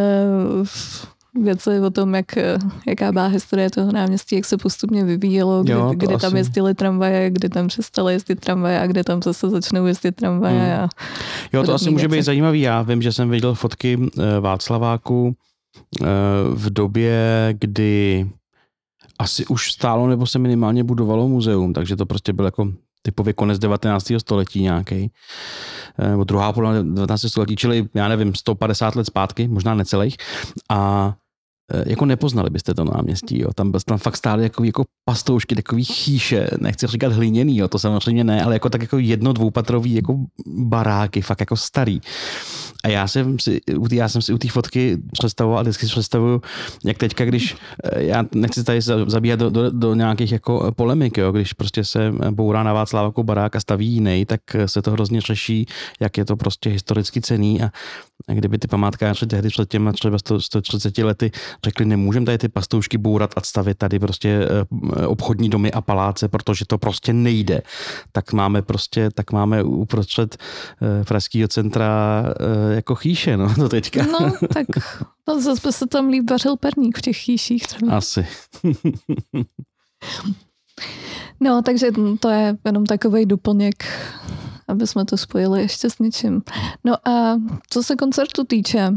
věci 1.42 1.80
o 1.80 1.90
tom, 1.90 2.14
jak, 2.14 2.36
eh, 2.36 2.58
jaká 2.86 3.12
byla 3.12 3.26
historie 3.26 3.70
toho 3.70 3.92
náměstí, 3.92 4.36
jak 4.36 4.44
se 4.44 4.56
postupně 4.56 5.04
vyvíjelo, 5.04 5.62
kdy, 5.62 5.72
Jo, 5.72 5.92
kdy 5.96 6.06
tam 6.06 6.16
asi. 6.16 6.36
jezdily 6.36 6.74
tramvaje, 6.74 7.30
kdy 7.30 7.48
tam 7.48 7.68
přestaly 7.68 8.12
jezdit 8.12 8.40
tramvaje 8.40 8.80
a 8.80 8.86
kde 8.86 9.04
tam 9.04 9.22
zase 9.22 9.50
začnou 9.50 9.86
jezdit 9.86 10.12
tramvaje. 10.12 10.74
Hmm. 10.74 10.84
A, 10.84 10.88
Jo, 11.52 11.62
to 11.62 11.74
asi 11.74 11.90
může 11.90 12.08
být 12.08 12.12
věci. 12.12 12.26
zajímavý. 12.26 12.60
Já 12.60 12.82
vím, 12.82 13.02
že 13.02 13.12
jsem 13.12 13.30
viděl 13.30 13.54
fotky 13.54 13.98
eh, 14.18 14.40
Václaváku 14.40 15.34
eh, 16.02 16.06
v 16.50 16.70
době, 16.70 17.48
kdy 17.58 18.26
asi 19.18 19.46
už 19.46 19.72
stálo 19.72 20.06
nebo 20.08 20.26
se 20.26 20.38
minimálně 20.38 20.84
budovalo 20.84 21.28
muzeum, 21.28 21.72
takže 21.72 21.96
to 21.96 22.06
prostě 22.06 22.32
byl 22.32 22.44
jako 22.44 22.68
typově 23.02 23.32
konec 23.32 23.58
19. 23.58 24.12
století 24.18 24.62
nějaký, 24.62 25.10
nebo 26.10 26.24
druhá 26.24 26.52
polovina 26.52 26.82
19. 26.82 27.20
století, 27.28 27.56
čili 27.56 27.88
já 27.94 28.08
nevím, 28.08 28.34
150 28.34 28.96
let 28.96 29.04
zpátky, 29.06 29.48
možná 29.48 29.74
necelých. 29.74 30.16
A 30.70 31.14
jako 31.86 32.06
nepoznali 32.06 32.50
byste 32.50 32.74
to 32.74 32.84
náměstí, 32.84 33.40
jo. 33.40 33.48
Tam, 33.54 33.72
tam 33.72 33.98
fakt 33.98 34.16
stály 34.16 34.42
jako, 34.42 34.64
jako 34.64 34.84
pastoušky, 35.04 35.54
takový 35.54 35.84
chýše, 35.84 36.48
nechci 36.60 36.86
říkat 36.86 37.12
hliněný, 37.12 37.56
jo, 37.56 37.68
to 37.68 37.78
samozřejmě 37.78 38.24
ne, 38.24 38.44
ale 38.44 38.54
jako 38.54 38.70
tak 38.70 38.80
jako 38.82 38.98
jedno, 38.98 39.32
dvoupatrový 39.32 39.94
jako 39.94 40.16
baráky, 40.46 41.20
fakt 41.20 41.40
jako 41.40 41.56
starý. 41.56 42.00
A 42.84 42.88
já 42.88 43.08
jsem 43.08 43.38
si, 43.38 43.60
já 43.92 44.08
jsem 44.08 44.22
si 44.22 44.32
u 44.32 44.38
té 44.38 44.48
fotky 44.48 44.98
představoval, 45.12 45.58
a 45.58 45.62
vždycky 45.62 45.86
si 45.86 45.92
představuju, 45.92 46.42
jak 46.84 46.98
teďka, 46.98 47.24
když, 47.24 47.56
eh, 47.84 48.02
já 48.02 48.24
nechci 48.34 48.64
tady 48.64 48.80
zabíhat 49.06 49.40
do, 49.40 49.50
do, 49.50 49.70
do 49.70 49.94
nějakých 49.94 50.32
jako 50.32 50.72
polemik, 50.76 51.18
jo, 51.18 51.32
když 51.32 51.52
prostě 51.52 51.84
se 51.84 52.12
bourá 52.30 52.62
na 52.62 52.72
Václaváku 52.72 53.22
barák 53.22 53.56
a 53.56 53.60
staví 53.60 53.86
jiný, 53.86 54.24
tak 54.26 54.40
se 54.66 54.82
to 54.82 54.90
hrozně 54.90 55.20
řeší, 55.20 55.66
jak 56.00 56.18
je 56.18 56.24
to 56.24 56.36
prostě 56.36 56.70
historicky 56.70 57.20
cený 57.20 57.62
a 57.62 57.70
kdyby 58.34 58.58
ty 58.58 58.68
památkáři 58.68 59.26
tehdy 59.26 59.48
před 59.48 59.68
těma 59.68 59.92
třeba 59.92 60.18
130 60.38 60.98
lety 60.98 61.30
řekli, 61.64 61.84
nemůžeme 61.84 62.26
tady 62.26 62.38
ty 62.38 62.48
pastoušky 62.48 62.98
bourat 62.98 63.30
a 63.36 63.40
stavit 63.40 63.78
tady 63.78 63.98
prostě 63.98 64.48
eh, 64.98 65.06
obchodní 65.06 65.48
domy 65.48 65.72
a 65.72 65.80
paláce, 65.80 66.28
protože 66.28 66.64
to 66.66 66.78
prostě 66.78 67.12
nejde. 67.12 67.62
Tak 68.12 68.32
máme 68.32 68.62
prostě, 68.62 69.10
tak 69.14 69.32
máme 69.32 69.62
uprostřed 69.62 70.36
eh, 70.36 71.04
pražského 71.04 71.48
centra 71.48 72.24
eh, 72.26 72.74
jako 72.74 72.94
chýše, 72.94 73.36
no, 73.36 73.54
to 73.54 73.68
teďka. 73.68 74.06
No, 74.06 74.32
tak 74.54 74.66
to 75.24 75.40
zase 75.40 75.68
by 75.68 75.72
se 75.72 75.86
tam 75.86 76.08
líp 76.08 76.30
vařil 76.30 76.56
perník 76.56 76.98
v 76.98 77.02
těch 77.02 77.16
chýších 77.16 77.66
třeba. 77.66 77.96
Asi. 77.96 78.26
no, 81.40 81.62
takže 81.62 81.86
to 82.20 82.28
je 82.28 82.56
jenom 82.64 82.86
takový 82.86 83.26
doplněk 83.26 83.84
aby 84.76 84.86
jsme 84.86 85.04
to 85.04 85.16
spojili 85.16 85.60
ještě 85.60 85.90
s 85.90 85.98
něčím. 85.98 86.42
No 86.84 87.08
a 87.08 87.36
co 87.70 87.82
se 87.82 87.96
koncertu 87.96 88.44
týče, 88.44 88.92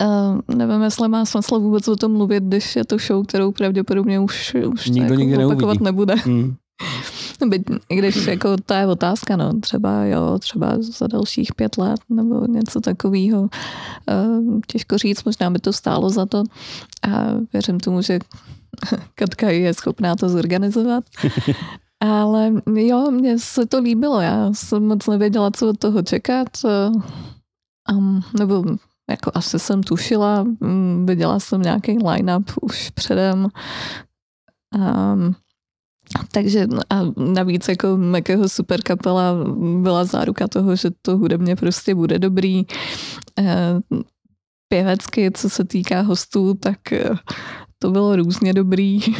Uh, 0.00 0.56
nevím, 0.56 0.82
jestli 0.82 1.08
má 1.08 1.24
smysl 1.24 1.60
vůbec 1.60 1.88
o 1.88 1.96
tom 1.96 2.12
mluvit, 2.12 2.44
když 2.44 2.76
je 2.76 2.84
to 2.84 2.98
show, 2.98 3.26
kterou 3.26 3.52
pravděpodobně 3.52 4.20
už, 4.20 4.56
už 4.66 4.86
Nikdo 4.86 5.02
jako 5.02 5.14
nikdy 5.14 5.44
opakovat 5.44 5.80
neuvidí. 5.80 5.84
nebude. 5.84 6.14
Hmm. 6.14 6.54
Byť, 7.48 7.62
I 7.88 7.96
když 7.96 8.26
jako 8.26 8.56
to 8.66 8.74
je 8.74 8.86
otázka, 8.86 9.36
no, 9.36 9.60
třeba 9.60 10.04
jo, 10.04 10.38
třeba 10.38 10.76
za 10.80 11.06
dalších 11.06 11.54
pět 11.54 11.78
let 11.78 12.00
nebo 12.08 12.46
něco 12.46 12.80
takového. 12.80 13.40
Uh, 13.42 14.60
těžko 14.66 14.98
říct, 14.98 15.24
možná 15.24 15.50
by 15.50 15.58
to 15.58 15.72
stálo 15.72 16.10
za 16.10 16.26
to 16.26 16.44
a 17.08 17.08
věřím 17.52 17.80
tomu, 17.80 18.02
že 18.02 18.18
Katka 19.14 19.50
je 19.50 19.74
schopná 19.74 20.16
to 20.16 20.28
zorganizovat. 20.28 21.04
Ale 22.00 22.52
jo, 22.74 23.10
mně 23.10 23.38
se 23.38 23.66
to 23.66 23.78
líbilo, 23.80 24.20
já 24.20 24.52
jsem 24.52 24.86
moc 24.86 25.06
nevěděla, 25.06 25.50
co 25.50 25.68
od 25.68 25.78
toho 25.78 26.02
čekat. 26.02 26.48
Um, 27.92 28.20
nebo 28.38 28.64
jako 29.10 29.30
asi 29.34 29.58
jsem 29.58 29.82
tušila, 29.82 30.42
mm, 30.42 31.06
viděla 31.06 31.40
jsem 31.40 31.62
nějaký 31.62 31.98
line-up 31.98 32.52
už 32.62 32.90
předem. 32.90 33.48
Um, 34.74 35.34
takže 36.32 36.66
a 36.90 37.00
navíc 37.16 37.68
jako 37.68 37.96
Mekého 37.96 38.48
super 38.48 38.82
kapela 38.82 39.34
byla 39.82 40.04
záruka 40.04 40.48
toho, 40.48 40.76
že 40.76 40.90
to 41.02 41.18
hudebně 41.18 41.56
prostě 41.56 41.94
bude 41.94 42.18
dobrý. 42.18 42.62
Pěvecky, 44.68 45.30
co 45.30 45.50
se 45.50 45.64
týká 45.64 46.00
hostů, 46.00 46.54
tak 46.54 46.78
to 47.78 47.90
bylo 47.90 48.16
různě 48.16 48.52
dobrý. 48.52 49.00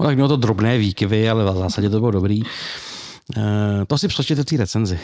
No, 0.00 0.06
tak 0.06 0.14
mělo 0.14 0.28
to 0.28 0.36
drobné 0.36 0.78
výkyvy, 0.78 1.30
ale 1.30 1.52
v 1.52 1.56
zásadě 1.56 1.90
to 1.90 1.98
bylo 1.98 2.10
dobrý. 2.10 2.42
Uh, 3.36 3.42
to 3.86 3.98
si 3.98 4.08
přečtěte 4.08 4.44
té 4.44 4.56
recenzi. 4.56 5.00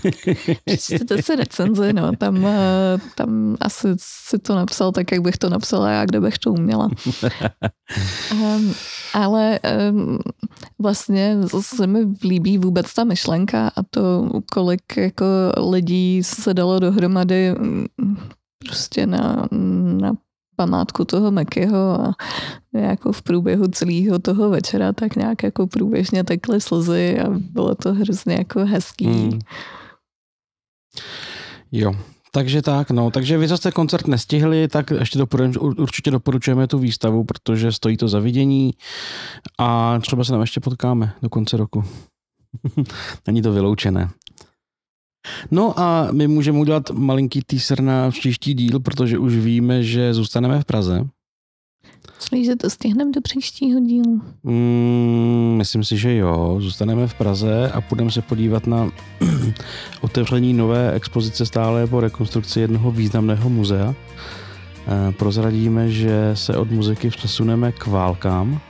Přečtěte 0.64 1.22
si 1.22 1.36
recenzi, 1.36 1.92
no, 1.92 2.12
tam, 2.18 2.46
eh, 2.46 2.98
tam 3.14 3.56
asi 3.60 3.88
si 3.98 4.38
to 4.38 4.54
napsal 4.54 4.92
tak, 4.92 5.12
jak 5.12 5.20
bych 5.20 5.38
to 5.38 5.48
napsala 5.48 5.90
já, 5.90 6.04
kde 6.04 6.20
bych 6.20 6.38
to 6.38 6.52
uměla. 6.52 6.88
um, 8.32 8.74
ale 9.14 9.60
um, 9.90 10.18
vlastně 10.82 11.36
se 11.60 11.86
mi 11.86 11.98
líbí 12.22 12.58
vůbec 12.58 12.94
ta 12.94 13.04
myšlenka 13.04 13.68
a 13.76 13.82
to, 13.90 14.30
kolik 14.52 14.96
jako 14.96 15.24
lidí 15.70 16.22
se 16.22 16.54
dalo 16.54 16.78
dohromady 16.78 17.54
mm, 17.58 17.86
prostě 18.66 19.06
na, 19.06 19.48
na 20.00 20.12
památku 20.58 21.04
toho 21.04 21.30
Mekyho 21.30 22.00
a 22.00 22.14
jako 22.74 23.12
v 23.12 23.22
průběhu 23.22 23.68
celého 23.68 24.18
toho 24.18 24.50
večera 24.50 24.92
tak 24.92 25.16
nějak 25.16 25.42
jako 25.42 25.66
průběžně 25.66 26.24
tekly 26.24 26.60
slzy 26.60 27.20
a 27.20 27.30
bylo 27.30 27.74
to 27.74 27.94
hrozně 27.94 28.34
jako 28.34 28.66
hezký. 28.66 29.06
Hmm. 29.06 29.38
Jo, 31.72 31.94
takže 32.32 32.62
tak, 32.62 32.90
no. 32.90 33.10
Takže 33.10 33.38
vy, 33.38 33.48
jste 33.48 33.70
koncert 33.72 34.06
nestihli, 34.06 34.68
tak 34.68 34.90
ještě 34.90 35.18
doporučujeme, 35.18 35.74
určitě 35.78 36.10
doporučujeme 36.10 36.66
tu 36.66 36.78
výstavu, 36.78 37.24
protože 37.24 37.72
stojí 37.72 37.96
to 37.96 38.08
za 38.08 38.18
vidění 38.20 38.74
a 39.58 39.98
třeba 40.02 40.24
se 40.24 40.32
tam 40.32 40.40
ještě 40.40 40.60
potkáme 40.60 41.12
do 41.22 41.28
konce 41.28 41.56
roku. 41.56 41.84
Není 43.26 43.42
to 43.42 43.52
vyloučené. 43.52 44.08
No 45.50 45.80
a 45.80 46.08
my 46.12 46.28
můžeme 46.28 46.58
udělat 46.58 46.90
malinký 46.90 47.42
teaser 47.46 47.80
na 47.80 48.10
příští 48.10 48.54
díl, 48.54 48.80
protože 48.80 49.18
už 49.18 49.34
víme, 49.34 49.82
že 49.82 50.14
zůstaneme 50.14 50.60
v 50.60 50.64
Praze. 50.64 51.04
Myslíš, 52.18 52.46
že 52.46 52.56
to 52.56 52.70
stihneme 52.70 53.10
do 53.12 53.20
příštího 53.20 53.80
dílu? 53.80 54.22
Mm, 54.42 55.54
myslím 55.56 55.84
si, 55.84 55.96
že 55.96 56.14
jo. 56.16 56.56
Zůstaneme 56.60 57.06
v 57.06 57.14
Praze 57.14 57.70
a 57.70 57.80
půjdeme 57.80 58.10
se 58.10 58.22
podívat 58.22 58.66
na 58.66 58.90
otevření 60.00 60.52
nové 60.54 60.92
expozice 60.92 61.46
stále 61.46 61.86
po 61.86 62.00
rekonstrukci 62.00 62.60
jednoho 62.60 62.90
významného 62.90 63.50
muzea. 63.50 63.94
Eh, 64.86 65.12
prozradíme, 65.12 65.90
že 65.90 66.30
se 66.34 66.56
od 66.56 66.70
muziky 66.70 67.10
přesuneme 67.10 67.72
k 67.72 67.86
válkám. 67.86 68.60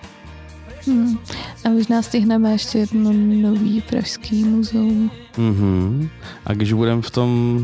Hmm. 0.89 1.19
A 1.65 1.69
možná 1.69 2.03
stihneme 2.03 2.53
ještě 2.53 2.79
jedno 2.79 3.13
nový 3.13 3.81
pražský 3.81 4.45
muzeum. 4.45 5.11
Mm-hmm. 5.37 6.09
A 6.47 6.53
když 6.53 6.73
budeme 6.73 7.03
v 7.03 7.11
tom 7.11 7.61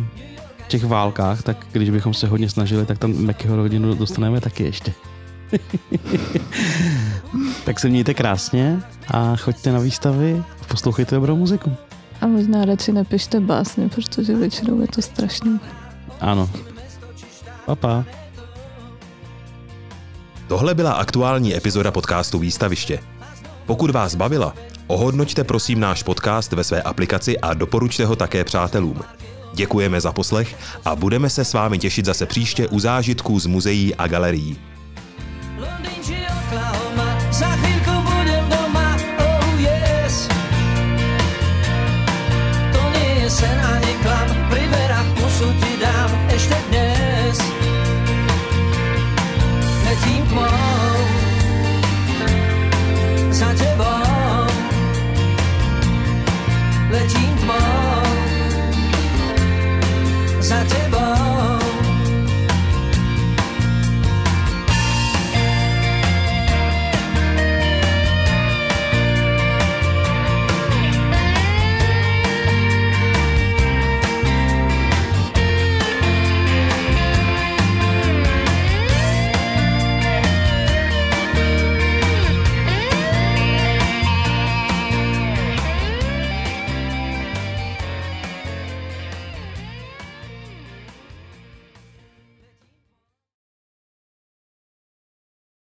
těch 0.68 0.84
válkách, 0.84 1.42
tak 1.42 1.66
když 1.72 1.90
bychom 1.90 2.14
se 2.14 2.26
hodně 2.26 2.48
snažili, 2.48 2.86
tak 2.86 2.98
tam 2.98 3.12
Mekyho 3.12 3.56
rodinu 3.56 3.94
dostaneme 3.94 4.40
taky 4.40 4.64
ještě. 4.64 4.92
tak 7.64 7.80
se 7.80 7.88
mějte 7.88 8.14
krásně 8.14 8.82
a 9.08 9.36
choďte 9.36 9.72
na 9.72 9.78
výstavy 9.78 10.42
a 10.62 10.64
poslouchejte 10.64 11.14
dobrou 11.14 11.36
muziku. 11.36 11.72
A 12.20 12.26
možná 12.26 12.64
radši 12.64 12.92
nepište 12.92 13.40
básně, 13.40 13.88
protože 13.88 14.36
většinou 14.36 14.80
je 14.80 14.88
to 14.88 15.02
strašný. 15.02 15.60
Ano. 16.20 16.50
Papa. 17.66 18.04
Tohle 20.48 20.74
byla 20.74 20.92
aktuální 20.92 21.56
epizoda 21.56 21.90
podcastu 21.90 22.38
Výstaviště. 22.38 22.98
Pokud 23.66 23.90
vás 23.90 24.14
bavila, 24.14 24.54
ohodnoťte 24.86 25.44
prosím 25.44 25.80
náš 25.80 26.02
podcast 26.02 26.52
ve 26.52 26.64
své 26.64 26.82
aplikaci 26.82 27.38
a 27.38 27.54
doporučte 27.54 28.06
ho 28.06 28.16
také 28.16 28.44
přátelům. 28.44 29.00
Děkujeme 29.54 30.00
za 30.00 30.12
poslech 30.12 30.56
a 30.84 30.96
budeme 30.96 31.30
se 31.30 31.44
s 31.44 31.52
vámi 31.52 31.78
těšit 31.78 32.04
zase 32.04 32.26
příště 32.26 32.68
u 32.68 32.78
zážitků 32.78 33.38
z 33.38 33.46
muzeí 33.46 33.94
a 33.94 34.06
galerií. 34.06 34.58
Londýn 35.58 35.94